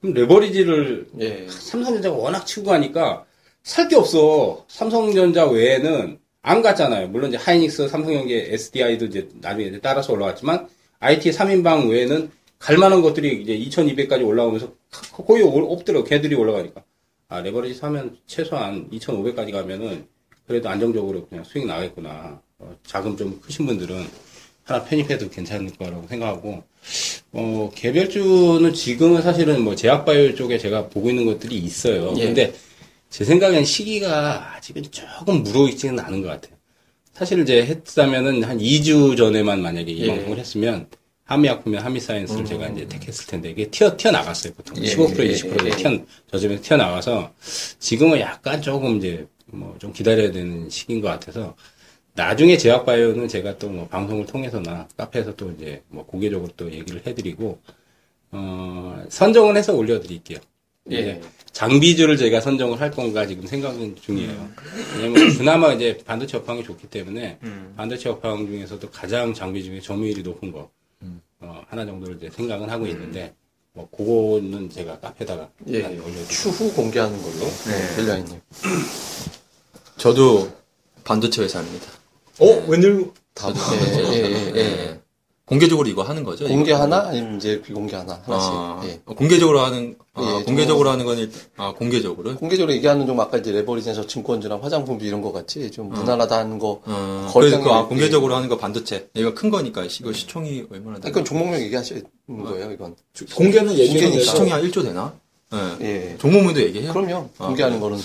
그럼 0.00 0.14
레버리지를 0.14 1.06
예. 1.20 1.46
삼성전자가 1.48 2.16
워낙 2.16 2.44
치고 2.44 2.64
가니까 2.64 3.24
살 3.64 3.88
게 3.88 3.96
없어. 3.96 4.64
삼성전자 4.68 5.46
외에는 5.46 6.18
안 6.42 6.62
갔잖아요. 6.62 7.08
물론 7.08 7.30
이제 7.30 7.38
하이닉스, 7.38 7.88
삼성전자, 7.88 8.34
SDI도 8.34 9.06
이제 9.06 9.28
나중에 9.40 9.78
따라서 9.80 10.12
올라갔지만 10.12 10.68
IT 11.00 11.30
3인방 11.30 11.88
외에는 11.90 12.30
갈 12.58 12.76
만한 12.76 13.00
것들이 13.02 13.42
이제 13.42 13.58
2200까지 13.58 14.26
올라오면서 14.26 14.70
거의 15.26 15.42
올- 15.42 15.64
없더라고. 15.68 16.04
걔들이 16.04 16.34
올라가니까. 16.34 16.82
아, 17.28 17.40
레버리지 17.40 17.74
사면 17.78 18.18
최소한 18.26 18.88
2500까지 18.92 19.50
가면은 19.52 20.06
그래도 20.46 20.68
안정적으로 20.68 21.26
그냥 21.26 21.42
수익 21.44 21.66
나겠구나. 21.66 22.40
어, 22.58 22.76
자금 22.86 23.16
좀 23.16 23.40
크신 23.40 23.66
분들은 23.66 24.06
하나 24.64 24.84
편입해도 24.84 25.30
괜찮을 25.30 25.70
거라고 25.78 26.06
생각하고 26.08 26.62
어, 27.32 27.70
개별주는 27.74 28.72
지금은 28.74 29.22
사실은 29.22 29.62
뭐 29.62 29.74
제약바이오 29.74 30.34
쪽에 30.34 30.58
제가 30.58 30.88
보고 30.88 31.08
있는 31.10 31.24
것들이 31.26 31.56
있어요. 31.56 32.14
예. 32.18 32.26
근데 32.26 32.52
제 33.14 33.24
생각엔 33.24 33.64
시기가 33.64 34.56
아직은 34.56 34.82
조금 34.90 35.44
무르익지는 35.44 36.00
않은 36.00 36.20
것 36.22 36.30
같아요. 36.30 36.56
사실 37.12 37.38
이제 37.38 37.64
했다면은 37.64 38.42
한 38.42 38.58
2주 38.58 39.16
전에만 39.16 39.62
만약에 39.62 39.92
이 39.92 40.00
예. 40.02 40.08
방송을 40.08 40.36
했으면 40.40 40.88
한미약품이나 41.22 41.84
한미사이언스를 41.84 42.44
제가 42.44 42.66
이제 42.70 42.88
택했을 42.88 43.28
텐데 43.28 43.50
이게 43.50 43.70
튀어 43.70 43.96
튀어 43.96 44.10
나갔어요 44.10 44.52
보통 44.54 44.84
예, 44.84 44.96
15% 44.96 45.20
예, 45.20 45.32
20% 45.32 45.64
예. 45.64 45.70
튀어 45.76 45.98
저점에서 46.32 46.62
튀어 46.64 46.76
나가서 46.76 47.32
지금은 47.78 48.18
약간 48.18 48.60
조금 48.60 48.96
이제 48.96 49.24
뭐 49.46 49.76
좀 49.78 49.92
기다려야 49.92 50.32
되는 50.32 50.68
시기인 50.68 51.00
것 51.00 51.06
같아서 51.08 51.54
나중에 52.14 52.56
제약바이오는 52.56 53.28
제가 53.28 53.58
또 53.58 53.68
뭐 53.68 53.86
방송을 53.86 54.26
통해서나 54.26 54.88
카페에서 54.96 55.36
또 55.36 55.52
이제 55.52 55.82
뭐 55.86 56.04
공개적으로 56.04 56.50
또 56.56 56.72
얘기를 56.72 57.00
해드리고 57.06 57.60
어 58.32 59.04
선정을 59.08 59.56
해서 59.56 59.72
올려드릴게요. 59.72 60.40
예. 60.90 61.20
장비주를 61.54 62.16
제가 62.16 62.40
선정을 62.40 62.80
할 62.80 62.90
건가 62.90 63.26
지금 63.26 63.46
생각은 63.46 63.96
중이에요. 64.02 64.50
왜냐면 64.96 65.38
그나마 65.38 65.72
이제 65.72 65.98
반도체 66.04 66.36
업황이 66.36 66.62
좋기 66.62 66.88
때문에 66.88 67.38
반도체 67.76 68.10
업황 68.10 68.46
중에서도 68.46 68.90
가장 68.90 69.32
장비 69.32 69.64
중에 69.64 69.80
점유율이 69.80 70.22
높은 70.22 70.52
거 70.52 70.70
어, 71.40 71.62
하나 71.68 71.84
정도를 71.84 72.16
이제 72.16 72.30
생각은 72.30 72.68
하고 72.68 72.86
있는데 72.86 73.34
뭐 73.72 73.88
그거는 73.90 74.70
제가 74.70 74.98
카페다가 75.00 75.48
예. 75.68 75.82
올려드릴게요. 75.84 76.26
추후 76.28 76.72
공개하는 76.72 77.20
걸로. 77.20 77.34
네. 77.66 77.96
벨라인님. 77.96 78.40
저도 79.96 80.50
반도체 81.02 81.42
회사입니다. 81.42 81.86
어, 82.38 82.46
웬일? 82.68 83.10
다. 83.34 83.48
예, 84.12 84.16
예, 84.16 84.52
예, 84.54 84.60
예. 84.60 85.00
공개적으로 85.46 85.86
이거 85.88 86.02
하는 86.02 86.24
거죠? 86.24 86.46
공개 86.48 86.70
이거? 86.70 86.80
하나 86.80 87.08
아니면 87.08 87.36
이제 87.36 87.60
비공개 87.60 87.94
하나 87.94 88.18
하나씩. 88.24 88.50
아, 88.50 88.80
예. 88.86 89.00
어, 89.04 89.14
공개적으로 89.14 89.60
하는 89.60 89.94
아, 90.14 90.38
예, 90.40 90.44
공개적으로 90.44 90.88
하는 90.88 91.04
건 91.04 91.18
일- 91.18 91.30
아, 91.58 91.74
공개적으로. 91.74 92.34
공개적으로 92.36 92.72
얘기하는 92.74 93.06
좀 93.06 93.20
아까 93.20 93.36
이제 93.36 93.52
레버리지나 93.52 94.06
증권주나 94.06 94.58
화장품비 94.62 95.04
이런 95.06 95.20
거 95.20 95.32
같이 95.32 95.70
좀 95.70 95.90
무난하다는 95.90 96.58
거. 96.58 96.80
어, 96.86 97.30
그래서 97.34 97.58
그, 97.58 97.64
아, 97.68 97.72
당연히- 97.72 97.88
공개적으로 97.88 98.34
하는 98.36 98.48
거 98.48 98.56
반도체. 98.56 99.08
이거 99.12 99.34
큰 99.34 99.50
거니까 99.50 99.84
이거 99.84 100.12
시총이 100.14 100.64
얼마나 100.72 100.98
되나? 100.98 101.10
이건 101.10 101.24
종목명 101.26 101.60
얘기하시는 101.60 102.02
거예요, 102.44 102.70
이건. 102.72 102.96
공개는 103.34 103.74
얘기는. 103.78 104.20
시총이 104.20 104.50
한 104.50 104.62
1조 104.62 104.82
되나? 104.82 105.12
예. 105.52 105.84
예. 105.84 106.16
종목명도 106.18 106.62
얘기해요? 106.62 106.92
그럼요. 106.94 107.28
아, 107.38 107.46
공개하는 107.48 107.80
거는. 107.80 107.98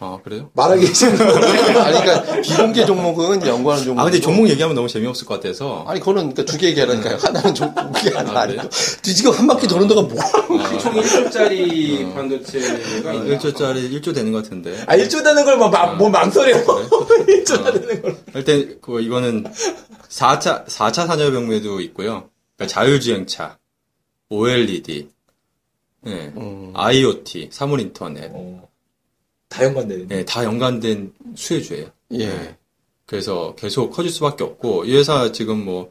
아, 0.00 0.16
그래요? 0.22 0.48
말하기 0.54 0.86
싫은 0.86 1.20
아니, 1.20 2.00
그러니까 2.00 2.40
비공개 2.40 2.86
종목은 2.86 3.44
연구하는 3.44 3.82
종목. 3.84 4.00
아, 4.00 4.04
근데 4.04 4.20
종목 4.20 4.48
얘기하면 4.48 4.76
너무 4.76 4.86
재미없을 4.86 5.26
것 5.26 5.34
같아서. 5.40 5.84
아니, 5.88 5.98
그거는 5.98 6.32
그러니까 6.34 6.44
두 6.44 6.56
개 6.56 6.68
얘기하니까요. 6.68 7.16
하나는 7.16 7.52
종 7.52 7.74
공개 7.74 8.08
하나 8.10 8.30
아, 8.30 8.42
아니고. 8.42 8.68
지금 9.02 9.32
한 9.32 9.46
바퀴 9.48 9.66
도는 9.66 9.88
동안 9.88 10.06
뭐총 10.06 10.94
1조짜리 10.94 12.14
반도체가 12.14 13.12
있나? 13.12 13.38
1조짜리 13.38 13.90
1조 14.00 14.14
되는 14.14 14.30
것 14.30 14.44
같은데. 14.44 14.84
아, 14.86 14.94
일조 14.94 15.20
되는 15.24 15.44
걸 15.44 15.56
뭐, 15.56 15.68
막, 15.68 15.96
뭐 15.96 16.08
망설여. 16.08 16.56
일조가 17.26 17.72
되는 17.72 18.02
걸. 18.02 18.16
일단, 18.36 18.78
그, 18.80 19.00
이거는 19.00 19.46
4차, 20.08 20.64
4차 20.66 21.08
산업혁명도 21.08 21.80
있고요. 21.80 22.28
그러니까 22.56 22.72
자율주행차, 22.72 23.58
OLED, 24.28 25.08
예, 26.06 26.32
음. 26.36 26.72
IoT, 26.76 27.48
사물 27.50 27.80
인터넷, 27.80 28.30
어, 28.32 28.67
다 29.48 29.64
연관되는. 29.64 30.08
예, 30.10 30.24
다 30.24 30.44
연관된 30.44 31.12
수혜주예요. 31.34 31.86
예. 32.12 32.26
네. 32.28 32.56
그래서 33.06 33.54
계속 33.56 33.90
커질 33.90 34.10
수밖에 34.10 34.44
없고 34.44 34.84
이 34.84 34.94
회사 34.94 35.32
지금 35.32 35.64
뭐 35.64 35.90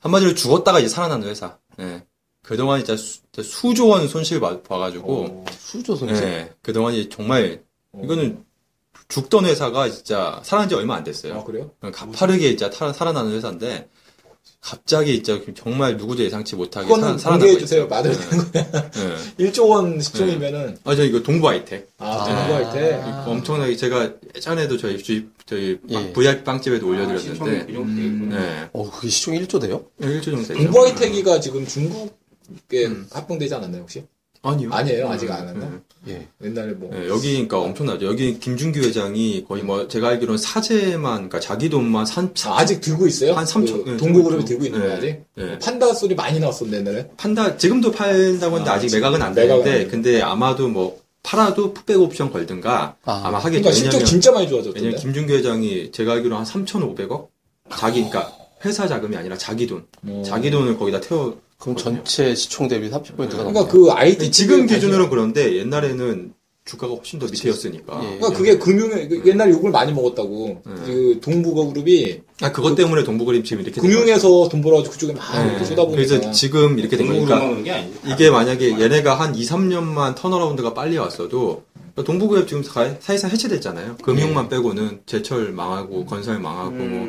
한마디로 0.00 0.34
죽었다가 0.34 0.78
이제 0.80 0.88
살아나는 0.88 1.28
회사. 1.28 1.58
예. 1.80 2.04
그동안 2.42 2.78
진짜 2.78 2.96
수, 2.96 3.20
진짜 3.32 3.42
수 3.42 3.74
조 3.74 3.88
원 3.88 4.08
손실 4.08 4.40
봐, 4.40 4.60
봐가지고 4.62 5.44
수조 5.58 5.96
손실. 5.96 6.24
예. 6.24 6.52
그동안 6.62 6.94
이 6.94 7.08
정말 7.08 7.62
어. 7.92 8.00
이거는 8.02 8.44
죽던 9.08 9.44
회사가 9.44 9.90
진짜 9.90 10.40
살아난 10.44 10.68
지 10.68 10.74
얼마 10.74 10.96
안 10.96 11.04
됐어요. 11.04 11.38
아, 11.40 11.44
그래요? 11.44 11.70
가파르게 11.80 12.56
진짜 12.56 12.70
타- 12.70 12.92
살아나는 12.92 13.32
회사인데 13.32 13.88
갑자기 14.66 15.22
진짜 15.22 15.40
정말 15.54 15.96
누구도 15.96 16.24
예상치 16.24 16.56
못하게 16.56 16.88
그거는 16.88 17.18
공개해 17.18 17.56
주세요. 17.56 17.84
있어요. 17.84 17.88
말을 17.88 18.18
되는 18.18 18.50
거야. 18.50 18.90
예. 19.38 19.44
1조 19.44 19.68
원 19.68 20.00
시총이면은, 20.00 20.78
아, 20.82 20.96
저 20.96 21.04
이거 21.04 21.22
동부 21.22 21.48
하이텍. 21.48 21.86
아, 21.98 22.04
아. 22.04 22.24
되는 22.24 22.48
거할 22.48 22.72
때. 22.74 22.94
아. 23.00 23.24
엄청나게 23.28 23.76
제가 23.76 24.14
예전에도 24.34 24.76
저희 24.76 25.00
주입 25.00 25.30
저희 25.46 25.78
예. 25.88 26.12
VIP 26.12 26.42
빵집에도 26.42 26.84
시총이 26.84 26.98
올려드렸는데 26.98 27.66
그 27.66 27.72
정도 27.72 27.94
돼 27.94 28.06
있구나. 28.06 28.36
네. 28.40 28.68
어, 28.72 28.90
그게 28.90 29.08
시총 29.08 29.34
1조 29.34 29.60
돼요? 29.60 29.84
1조 30.00 30.24
정도 30.24 30.42
되죠. 30.42 30.54
공부하이테기가 30.54 31.38
지금 31.38 31.64
중국에 31.64 32.90
합병되지 33.12 33.54
않았나요, 33.54 33.82
혹시? 33.82 34.04
아니요. 34.42 34.70
아니에요? 34.72 35.08
아직 35.08 35.30
안 35.30 35.48
했나? 35.48 35.70
네. 36.04 36.12
예. 36.12 36.46
옛날에 36.46 36.72
뭐. 36.72 36.90
네, 36.92 37.08
여기 37.08 37.32
그러니까 37.32 37.58
엄청나죠. 37.60 38.06
여기 38.06 38.38
김준규 38.38 38.80
회장이 38.80 39.44
거의 39.48 39.62
뭐 39.62 39.88
제가 39.88 40.08
알기로는 40.10 40.38
사재만 40.38 41.14
그러니까 41.14 41.40
자기 41.40 41.68
돈만 41.68 42.06
산 42.06 42.32
아, 42.44 42.58
아직 42.60 42.80
들고 42.80 43.06
있어요? 43.06 43.34
한 43.34 43.44
삼천- 43.44 43.84
그 43.84 43.90
네, 43.90 43.96
동부그룹이 43.96 44.44
들고 44.44 44.64
있는 44.66 44.80
네. 44.86 44.94
아직? 44.94 45.24
네. 45.34 45.58
판다 45.58 45.92
소리 45.94 46.14
많이 46.14 46.38
나왔었는데, 46.38 46.90
옛날에. 46.90 47.08
판다 47.16 47.56
지금도 47.56 47.90
팔다고 47.90 48.56
했는데 48.56 48.70
아, 48.70 48.74
아, 48.74 48.78
직 48.78 48.94
매각은 48.94 49.20
안 49.22 49.34
매각은 49.34 49.64
되는데 49.64 49.84
안 49.84 49.90
근데 49.90 50.22
아마도 50.22 50.68
뭐 50.68 51.00
팔아도 51.22 51.74
풋백 51.74 52.00
옵션 52.00 52.30
걸든가 52.32 52.96
아. 53.04 53.12
아, 53.24 53.30
마 53.30 53.38
하겠죠. 53.38 53.62
그러니까 53.62 53.72
실적 53.72 54.04
진짜 54.04 54.30
많이 54.30 54.48
좋아졌던데. 54.48 54.78
왜냐면 54.80 55.00
김준규 55.00 55.32
회장이 55.34 55.90
제가 55.90 56.12
알기로 56.12 56.36
한 56.36 56.44
3,500억 56.44 57.28
자기 57.76 58.04
그러니까 58.08 58.32
회사 58.64 58.86
자금이 58.86 59.16
아니라 59.16 59.36
자기 59.36 59.66
돈 59.66 59.84
어. 60.06 60.22
자기 60.24 60.50
돈을 60.52 60.78
거기다 60.78 61.00
태워 61.00 61.40
그럼 61.58 61.76
전체 61.76 62.34
시총 62.34 62.68
대비 62.68 62.90
30%가 62.90 63.14
넘어요. 63.38 63.52
그러니까 63.52 63.66
그 63.66 63.90
IT 63.92 64.30
지금 64.30 64.66
기준으로는 64.66 65.10
그런데 65.10 65.56
옛날에는 65.56 66.34
주가가 66.64 66.94
훨씬 66.94 67.20
더 67.20 67.26
밑이었으니까 67.26 68.00
예. 68.02 68.16
그러니까 68.18 68.30
그게 68.30 68.58
금융에 68.58 69.06
그 69.06 69.22
옛날에 69.24 69.52
욕을 69.52 69.70
많이 69.70 69.92
먹었다고. 69.92 70.62
네. 70.66 70.72
그 70.84 71.20
동부그룹이 71.22 72.22
아, 72.42 72.50
그것 72.52 72.74
때문에 72.74 73.04
동부그림 73.04 73.44
지금 73.44 73.62
이렇게 73.62 73.80
된 73.80 73.88
금융에서 73.88 74.48
돈 74.48 74.62
벌어가지고 74.62 74.92
그쪽에 74.92 75.12
막 75.12 75.30
거죠. 75.30 75.46
이렇게 75.48 75.64
쏟아부으니까. 75.64 75.94
그래서 76.08 76.30
지금 76.32 76.78
이렇게 76.78 76.96
된 76.96 77.06
거니까. 77.06 77.40
이게 78.04 78.30
만약에 78.30 78.80
얘네가 78.80 79.14
한 79.14 79.34
2, 79.36 79.42
3년만 79.44 80.16
턴어라운드가 80.16 80.74
빨리 80.74 80.98
왔어도 80.98 81.62
동부그룹 81.94 82.48
지금 82.48 82.62
사- 82.64 82.94
사실상 83.00 83.30
해체됐잖아요. 83.30 83.98
금융만 84.02 84.48
빼고는 84.48 85.02
제철 85.06 85.52
망하고 85.52 86.04
건설 86.04 86.40
망하고 86.40 86.72
뭐 86.74 87.08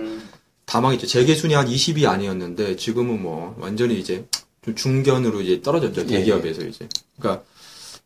다 0.68 0.82
망했죠. 0.82 1.08
재계순이 1.08 1.54
한 1.54 1.66
20이 1.66 2.06
아니었는데 2.08 2.76
지금은 2.76 3.22
뭐 3.22 3.56
완전히 3.58 3.98
이제 4.00 4.28
좀 4.62 4.76
중견으로 4.76 5.42
이제 5.42 5.62
떨어졌죠. 5.62 6.02
예. 6.02 6.06
대기업에서 6.06 6.62
이제. 6.68 6.88
그러니까 7.18 7.44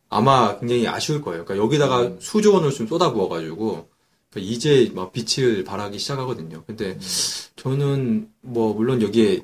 아마 0.09 0.59
굉장히 0.59 0.87
아쉬울 0.87 1.21
거예요. 1.23 1.43
그러니까 1.43 1.65
여기다가 1.65 2.13
수조 2.19 2.53
원을 2.53 2.69
좀 2.71 2.87
쏟아부어가지고 2.87 3.87
그러니까 4.29 4.53
이제 4.53 4.91
막 4.93 5.11
빛을 5.11 5.63
발하기 5.63 5.97
시작하거든요. 5.97 6.63
근데 6.67 6.99
저는 7.55 8.29
뭐 8.41 8.75
물론 8.75 9.01
여기에 9.01 9.43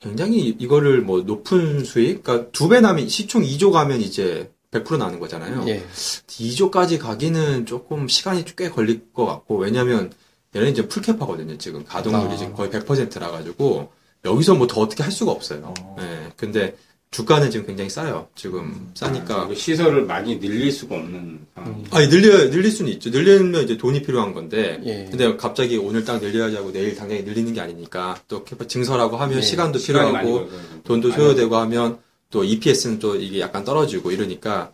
굉장히 0.00 0.54
이거를 0.58 1.00
뭐 1.00 1.22
높은 1.22 1.84
수익, 1.84 2.22
그러니까 2.22 2.50
두 2.52 2.68
배 2.68 2.80
나면 2.80 3.08
시총 3.08 3.42
2조 3.44 3.72
가면 3.72 4.02
이제 4.02 4.52
100% 4.72 4.98
나는 4.98 5.18
거잖아요. 5.20 5.64
예. 5.68 5.82
2조까지 6.26 6.98
가기는 6.98 7.64
조금 7.64 8.08
시간이 8.08 8.44
꽤 8.56 8.68
걸릴 8.68 9.10
것 9.14 9.24
같고 9.24 9.56
왜냐면 9.56 10.12
얘는 10.56 10.70
이제 10.70 10.86
풀캡하거든요. 10.88 11.58
지금 11.58 11.84
가동률이 11.84 12.34
아. 12.34 12.36
지금 12.36 12.54
거의 12.54 12.70
100%라 12.70 13.30
가지고 13.30 13.90
여기서 14.24 14.54
뭐 14.54 14.66
더 14.66 14.80
어떻게 14.80 15.02
할 15.02 15.12
수가 15.12 15.30
없어요. 15.32 15.74
예. 16.00 16.32
근데 16.36 16.76
주가는 17.10 17.50
지금 17.50 17.66
굉장히 17.66 17.88
싸요. 17.88 18.28
지금 18.34 18.90
싸니까 18.94 19.46
그 19.46 19.54
시설을 19.54 20.04
많이 20.04 20.38
늘릴 20.38 20.70
수가 20.70 20.96
없는 20.96 21.46
상황. 21.54 21.84
아니 21.90 22.08
늘려 22.08 22.50
늘릴 22.50 22.70
수는 22.70 22.92
있죠. 22.92 23.08
늘리면 23.10 23.64
이제 23.64 23.76
돈이 23.78 24.02
필요한 24.02 24.34
건데. 24.34 24.80
예. 24.84 25.06
근데 25.10 25.36
갑자기 25.36 25.76
오늘 25.78 26.04
딱 26.04 26.20
늘려야지 26.20 26.56
내일 26.72 26.94
당장에 26.96 27.22
늘리는 27.22 27.52
게 27.54 27.60
아니니까 27.60 28.18
또 28.28 28.44
캐파 28.44 28.66
증설하고 28.66 29.16
하면 29.16 29.38
예. 29.38 29.42
시간도 29.42 29.78
필요하고. 29.78 30.48
돈도 30.84 31.12
소요되고 31.12 31.56
하면 31.56 31.98
또 32.30 32.44
EPS는 32.44 32.98
또 32.98 33.16
이게 33.16 33.40
약간 33.40 33.64
떨어지고 33.64 34.10
이러니까 34.10 34.72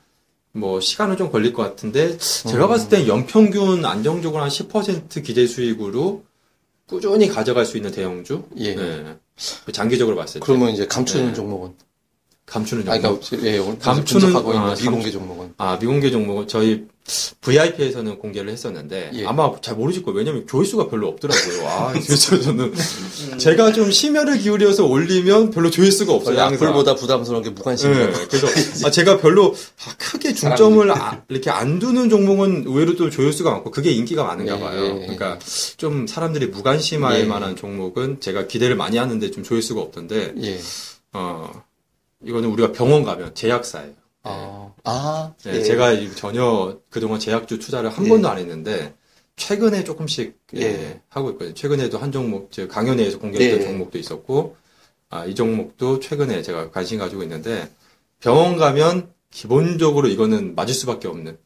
뭐 0.57 0.81
시간은 0.81 1.17
좀 1.17 1.31
걸릴 1.33 1.53
것 1.53 1.63
같은데 1.63 2.17
제가 2.17 2.69
봤을 2.69 2.89
땐 2.89 3.09
연평균 3.09 3.85
안정적으로 3.85 4.41
한 4.43 4.49
10% 4.49 5.25
기대 5.25 5.47
수익으로 5.49 6.23
꾸준히 6.87 7.29
가져갈 7.29 7.67
수 7.67 7.77
있는 7.77 7.91
대형주. 7.91 8.45
예. 8.59 8.75
네. 8.77 9.17
장기적으로 9.73 10.17
봤을 10.17 10.41
때 10.41 10.47
그러면 10.47 10.71
이제 10.71 10.87
감추는 10.87 11.29
네. 11.29 11.35
종목은? 11.35 11.73
감추는 12.47 12.89
아, 12.89 13.01
종목. 13.01 13.21
그러니까, 13.29 13.49
예, 13.49 13.59
감추는- 13.59 14.57
아, 14.57 14.75
비공개 14.75 15.07
감추- 15.07 15.13
종목은? 15.13 15.55
아, 15.57 15.77
미공개 15.81 16.11
종목은 16.13 16.47
저희 16.47 16.87
VIP에서는 17.43 18.19
공개를 18.19 18.51
했었는데 18.51 19.11
예. 19.13 19.27
아마 19.27 19.53
잘 19.61 19.77
모르실 19.77 20.03
거예요. 20.03 20.17
왜냐면 20.19 20.47
조회수가 20.47 20.89
별로 20.89 21.09
없더라고요. 21.09 21.69
아, 21.69 21.93
그래서 21.93 22.41
저는 22.41 22.73
제가 23.39 23.73
좀 23.73 23.91
심혈을 23.91 24.39
기울여서 24.39 24.87
올리면 24.87 25.51
별로 25.51 25.71
조회수가 25.71 26.13
없어요. 26.13 26.41
악플보다 26.41 26.95
부담스러운 26.95 27.43
게 27.43 27.51
무관심이에요. 27.51 28.11
네, 28.11 28.27
그래서 28.31 28.47
아, 28.87 28.91
제가 28.91 29.19
별로 29.19 29.55
아, 29.87 29.95
크게 29.99 30.33
중점을 30.33 30.91
아- 30.93 31.23
이렇게 31.29 31.51
안 31.51 31.79
두는 31.79 32.09
종목은 32.09 32.65
의외로 32.67 32.97
또 32.97 33.11
조회수가 33.11 33.51
많고 33.51 33.71
그게 33.71 33.91
인기가 33.91 34.25
많은가 34.25 34.57
예, 34.57 34.61
봐요. 34.61 34.85
예. 34.87 35.01
그러니까 35.01 35.39
좀 35.77 36.07
사람들이 36.07 36.47
무관심할 36.47 37.21
예. 37.21 37.25
만한 37.25 37.55
종목은 37.55 38.21
제가 38.21 38.47
기대를 38.47 38.77
많이 38.77 38.97
하는데 38.97 39.31
좀 39.31 39.43
조회수가 39.43 39.79
없던데 39.79 40.33
예. 40.41 40.59
어 41.13 41.51
이거는 42.25 42.49
우리가 42.49 42.73
병원 42.73 43.05
가면 43.05 43.35
제약사예요. 43.35 43.93
아, 44.23 44.54
아, 44.85 45.33
네, 45.45 45.57
예. 45.57 45.63
제가 45.63 45.93
이- 45.93 46.15
전혀 46.15 46.79
그동안 46.91 47.19
제약주 47.19 47.59
투자를 47.59 47.91
한 47.91 48.05
예. 48.05 48.09
번도 48.09 48.29
안 48.29 48.39
했는데 48.39 48.95
최근에 49.37 49.83
조금씩 49.85 50.39
예, 50.57 50.61
예. 50.63 51.01
하고 51.09 51.31
있거든요. 51.31 51.55
최근에도 51.55 51.99
한 51.99 52.13
종목, 52.13 52.53
즉 52.53 52.69
강연회에서 52.69 53.19
공개했던 53.19 53.61
예. 53.61 53.65
종목도 53.65 53.99
있었고, 53.99 54.57
아, 55.11 55.25
이 55.27 55.35
종목도 55.35 56.01
최근에 56.01 56.43
제가 56.43 56.71
관심 56.71 56.99
가지고 56.99 57.23
있는데 57.23 57.71
병원 58.21 58.57
가면 58.57 59.13
기본적으로 59.31 60.09
이거는 60.09 60.55
맞을 60.55 60.75
수밖에 60.75 61.09
없는. 61.09 61.39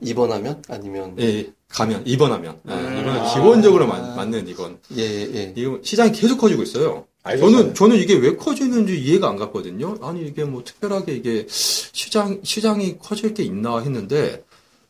입원하면? 0.00 0.62
아니면? 0.68 1.16
예, 1.18 1.24
예, 1.24 1.52
가면 1.68 2.06
입원하면 2.06 2.60
예, 2.68 2.72
음. 2.74 2.98
이거는 3.00 3.20
아. 3.20 3.34
기본적으로 3.34 3.86
맞, 3.86 4.16
맞는 4.16 4.46
이건. 4.48 4.78
예, 4.98 5.02
예. 5.02 5.54
이거 5.56 5.78
시장이 5.82 6.12
계속 6.12 6.36
커지고 6.38 6.62
있어요. 6.62 7.06
알겠어요. 7.22 7.50
저는 7.50 7.74
저는 7.74 7.96
이게 7.96 8.14
왜 8.14 8.36
커지는지 8.36 9.00
이해가 9.00 9.28
안 9.28 9.36
갔거든요. 9.36 9.96
아니 10.02 10.26
이게 10.26 10.44
뭐 10.44 10.64
특별하게 10.64 11.14
이게 11.14 11.46
시장 11.48 12.40
시장이 12.42 12.98
커질 12.98 13.34
게 13.34 13.42
있나 13.42 13.78
했는데 13.78 14.44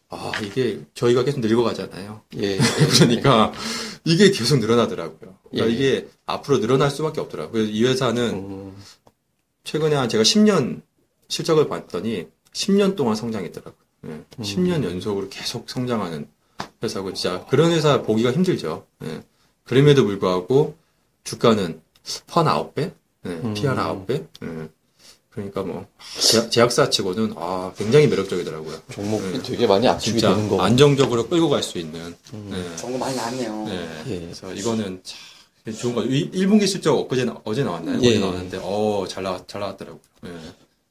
아 0.09 0.33
이게 0.43 0.81
저희가 0.95 1.25
계속 1.25 1.41
늙어가잖아요. 1.41 2.23
예. 2.39 2.59
그러니까 2.97 3.53
이게 4.05 4.31
계속 4.31 4.59
늘어나더라고요. 4.59 5.37
그러니까 5.51 5.71
예. 5.71 5.75
이게 5.75 6.09
앞으로 6.27 6.61
늘어날 6.61 6.91
수밖에 6.91 7.21
없더라고요. 7.21 7.53
그래서 7.53 7.71
이 7.71 7.85
회사는 7.85 8.31
음, 8.35 8.77
최근에 9.65 9.95
한 9.95 10.09
제가 10.09 10.23
10년 10.23 10.83
실적을 11.29 11.69
봤더니 11.69 12.29
10년 12.53 12.97
동안 12.97 13.15
성장했더라고요. 13.15 13.83
예, 14.07 14.25
10년 14.43 14.85
연속으로 14.85 15.29
계속 15.29 15.69
성장하는 15.69 16.27
회사고 16.83 17.13
진짜 17.13 17.45
그런 17.47 17.71
회사 17.73 18.03
보기가 18.03 18.33
힘들죠. 18.33 18.87
예. 19.05 19.23
그럼에도 19.65 20.05
불구하고 20.05 20.77
주가는 21.25 21.81
펀 22.27 22.45
9배? 22.47 22.91
네, 23.25 23.41
PR 23.55 23.75
9배. 23.77 24.25
그러니까 25.31 25.63
뭐 25.63 25.87
제약, 26.21 26.51
제약 26.51 26.73
사 26.73 26.91
치고는 26.91 27.33
아 27.37 27.73
굉장히 27.77 28.07
매력적이더라고요. 28.09 28.77
종목이 28.93 29.33
네. 29.33 29.43
되게 29.43 29.67
많이 29.67 29.89
압축이 29.89 30.21
되는 30.21 30.49
거고. 30.49 30.61
안정적으로 30.63 31.27
끌고 31.29 31.49
갈 31.49 31.63
수 31.63 31.79
있는. 31.79 32.15
네. 32.51 32.77
좋은 32.77 32.93
거 32.93 32.99
많이 32.99 33.17
나왔네요. 33.17 33.65
네. 33.67 33.89
예. 34.09 34.21
그래서 34.21 34.53
이거는 34.53 35.01
참 35.03 35.75
좋은 35.75 35.95
거. 35.95 36.03
1분기 36.03 36.67
실적 36.67 36.99
엊그제 36.99 37.25
나- 37.25 37.41
어제 37.45 37.65
나왔나요? 37.65 37.99
예. 38.03 38.09
어제 38.09 38.19
나왔는데 38.19 38.59
어잘 38.63 39.23
나왔 39.23 39.49
잘 39.49 39.61
나왔더라고요. 39.63 40.01
예. 40.27 40.31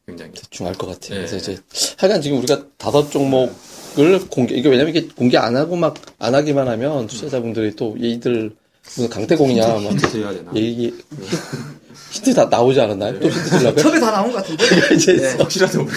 굉장히. 0.07 0.31
대충 0.31 0.65
알 0.65 0.73
것 0.73 0.87
같아요. 0.87 1.21
네. 1.21 1.27
그래서 1.27 1.37
이제 1.37 1.61
하여간 1.97 2.21
지금 2.23 2.39
우리가 2.39 2.65
다섯 2.77 3.11
종목을 3.11 4.27
공개 4.27 4.55
이게 4.55 4.69
왜냐면 4.69 4.95
이게 4.95 5.07
공개 5.15 5.37
안 5.37 5.55
하고 5.55 5.75
막 5.75 5.93
안 6.17 6.33
하기만 6.33 6.67
하면 6.67 7.05
투자자분들이 7.05 7.75
또 7.75 7.95
얘들 8.01 8.55
무슨 8.85 9.09
강태공이냐 9.09 9.67
막 9.67 9.77
힌트 9.79 10.17
해야 10.17 10.31
되나? 10.33 10.51
얘기 10.55 10.93
힌트 12.11 12.33
다 12.33 12.45
나오지 12.45 12.79
않았나요? 12.81 13.19
또 13.19 13.29
힌트 13.29 13.49
주려고요? 13.59 13.83
첩에 13.83 13.99
다 13.99 14.11
나온 14.11 14.31
것 14.31 14.37
같은데? 14.37 14.65
이제 14.95 15.13
네. 15.15 15.33
혹시라도 15.33 15.85
봐. 15.85 15.91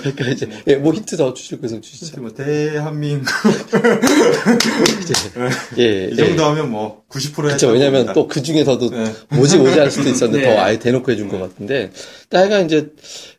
그러니까 0.00 0.28
이제 0.30 0.48
예, 0.66 0.76
뭐 0.76 0.92
힌트 0.92 1.16
더 1.16 1.32
주실 1.32 1.60
거서 1.60 1.80
주시죠. 1.80 2.20
뭐 2.20 2.30
대한민국 2.32 3.26
예, 5.78 6.08
이 6.12 6.16
정도 6.16 6.44
하면 6.44 6.70
뭐 6.70 7.02
90% 7.08 7.34
그렇죠. 7.34 7.68
왜냐면 7.68 8.12
또 8.12 8.28
그 8.28 8.42
중에서도 8.42 8.90
네. 8.90 9.12
뭐지 9.30 9.58
뭐지 9.58 9.78
할 9.78 9.90
수도 9.90 10.08
있었는데 10.10 10.44
네. 10.46 10.54
더 10.54 10.60
아예 10.60 10.78
대놓고 10.78 11.10
해준 11.12 11.28
것 11.28 11.38
같은데. 11.38 11.90
하여간 12.30 12.66
이제 12.66 12.90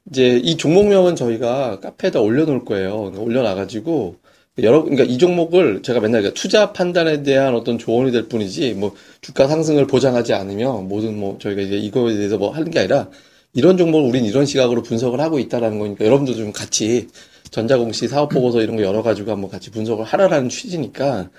이제 0.09 0.39
이 0.41 0.57
종목명은 0.57 1.15
저희가 1.15 1.79
카페에다 1.81 2.21
올려놓을 2.21 2.65
거예요. 2.65 2.97
그러니까 2.97 3.21
올려놔가지고 3.21 4.15
여러 4.63 4.83
그러니까 4.83 5.03
이 5.03 5.17
종목을 5.17 5.81
제가 5.83 5.99
맨날 5.99 6.21
그러니까 6.21 6.39
투자 6.39 6.71
판단에 6.71 7.23
대한 7.23 7.55
어떤 7.55 7.77
조언이 7.77 8.11
될 8.11 8.29
뿐이지 8.29 8.73
뭐 8.75 8.95
주가 9.19 9.47
상승을 9.47 9.85
보장하지 9.85 10.33
않으면 10.33 10.87
모든 10.87 11.17
뭐 11.19 11.37
저희가 11.39 11.61
이제 11.61 11.75
이거에 11.75 12.15
대해서 12.15 12.37
뭐 12.37 12.51
하는 12.51 12.71
게 12.71 12.79
아니라 12.79 13.09
이런 13.53 13.77
종목을 13.77 14.07
우린 14.07 14.23
이런 14.23 14.45
시각으로 14.45 14.81
분석을 14.81 15.19
하고 15.19 15.39
있다라는 15.39 15.79
거니까 15.79 16.05
여러분도 16.05 16.35
좀 16.35 16.53
같이 16.53 17.07
전자공시 17.51 18.07
사업 18.07 18.29
보고서 18.29 18.61
이런 18.61 18.77
거 18.77 18.83
열어 18.83 19.01
가지고 19.01 19.31
한번 19.31 19.49
같이 19.49 19.71
분석을 19.71 20.05
하라라는 20.05 20.49
취지니까 20.49 21.29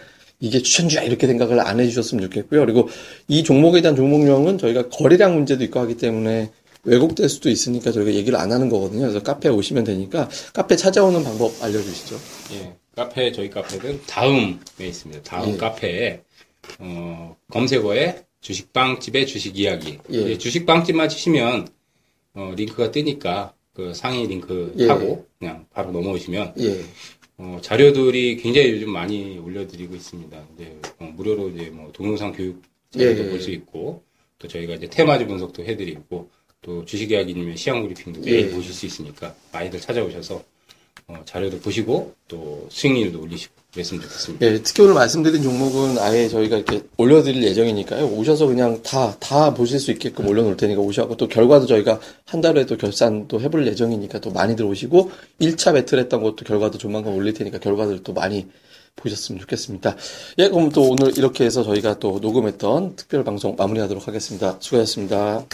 이게 0.40 0.60
추천주야 0.60 1.02
이렇게 1.02 1.26
생각을 1.26 1.60
안 1.60 1.80
해주셨으면 1.80 2.22
좋겠고요. 2.24 2.60
그리고 2.60 2.88
이 3.28 3.42
종목에 3.42 3.80
대한 3.80 3.96
종목명은 3.96 4.58
저희가 4.58 4.88
거래량 4.90 5.34
문제도 5.34 5.64
있고 5.64 5.80
하기 5.80 5.96
때문에 5.96 6.50
왜곡될 6.84 7.28
수도 7.28 7.50
있으니까 7.50 7.92
저희가 7.92 8.12
얘기를 8.12 8.38
안 8.38 8.52
하는 8.52 8.68
거거든요. 8.68 9.02
그래서 9.02 9.22
카페에 9.22 9.50
오시면 9.50 9.84
되니까 9.84 10.28
카페 10.52 10.76
찾아오는 10.76 11.22
방법 11.24 11.52
알려주시죠. 11.62 12.16
예, 12.52 12.76
카페 12.96 13.30
저희 13.30 13.50
카페는 13.50 14.00
다음에 14.06 14.58
있습니다. 14.80 15.22
다음 15.22 15.52
예. 15.52 15.56
카페에 15.58 16.22
어, 16.78 17.36
검색어에 17.50 18.24
주식빵집의 18.40 19.26
주식 19.26 19.58
이야기. 19.58 19.98
예. 20.10 20.30
예, 20.30 20.38
주식빵집만 20.38 21.10
치시면 21.10 21.68
어, 22.32 22.54
링크가 22.56 22.90
뜨니까 22.90 23.52
그 23.74 23.92
상위 23.92 24.26
링크 24.26 24.74
예. 24.78 24.88
하고 24.88 25.26
그냥 25.38 25.66
바로 25.74 25.92
넘어오시면 25.92 26.54
예, 26.58 26.84
어, 27.36 27.58
자료들이 27.60 28.38
굉장히 28.38 28.70
요즘 28.70 28.90
많이 28.90 29.38
올려드리고 29.38 29.94
있습니다. 29.94 30.44
이제 30.54 30.80
어, 30.98 31.12
무료로 31.14 31.50
이제 31.50 31.68
뭐 31.68 31.92
동영상 31.92 32.32
교육 32.32 32.62
자료도 32.92 33.20
예, 33.20 33.26
예, 33.26 33.30
볼수 33.30 33.50
있고 33.50 34.04
또 34.38 34.48
저희가 34.48 34.72
이제 34.72 34.88
테마주 34.88 35.26
분석도 35.26 35.66
해드리고 35.66 36.30
또 36.62 36.86
주식 36.86 37.10
이야기님의 37.10 37.58
시황 37.58 37.82
브리핑도 37.82 38.20
매일 38.22 38.46
예. 38.46 38.50
보실 38.50 38.72
수 38.72 38.86
있으니까 38.86 39.34
많이들 39.52 39.82
찾아오셔서 39.82 40.42
어, 41.08 41.22
자료도 41.24 41.60
보시고 41.60 42.14
또 42.26 42.66
수익률도 42.68 43.20
올리시고 43.20 43.54
그랬으면 43.72 44.02
좋겠습니다. 44.02 44.44
예, 44.44 44.60
특히 44.60 44.82
오늘 44.82 44.94
말씀드린 44.94 45.40
종목은 45.40 45.98
아예 45.98 46.28
저희가 46.28 46.56
이렇게 46.56 46.82
올려드릴 46.96 47.44
예정이니까요. 47.44 48.06
오셔서 48.06 48.46
그냥 48.46 48.82
다, 48.82 49.16
다 49.20 49.54
보실 49.54 49.78
수 49.78 49.92
있게끔 49.92 50.26
올려놓을 50.26 50.56
테니까 50.56 50.80
오셔갖고 50.80 51.16
또 51.16 51.28
결과도 51.28 51.66
저희가 51.66 52.00
한 52.24 52.40
달에 52.40 52.66
또 52.66 52.76
결산도 52.76 53.40
해볼 53.40 53.68
예정이니까 53.68 54.18
또 54.18 54.32
많이들 54.32 54.64
오시고 54.64 55.12
1차 55.40 55.74
배틀 55.74 56.00
했던 56.00 56.22
것도 56.22 56.44
결과도 56.44 56.76
조만간 56.76 57.12
올릴 57.12 57.34
테니까 57.34 57.58
결과들 57.60 58.02
또 58.02 58.12
많이 58.12 58.48
보셨으면 58.96 59.40
좋겠습니다. 59.42 59.94
예, 60.38 60.48
그럼 60.48 60.70
또 60.70 60.90
오늘 60.90 61.16
이렇게 61.16 61.44
해서 61.44 61.62
저희가 61.62 62.00
또 62.00 62.18
녹음했던 62.20 62.96
특별 62.96 63.22
방송 63.22 63.54
마무리하도록 63.54 64.08
하겠습니다. 64.08 64.56
수고하셨습니다. 64.58 65.44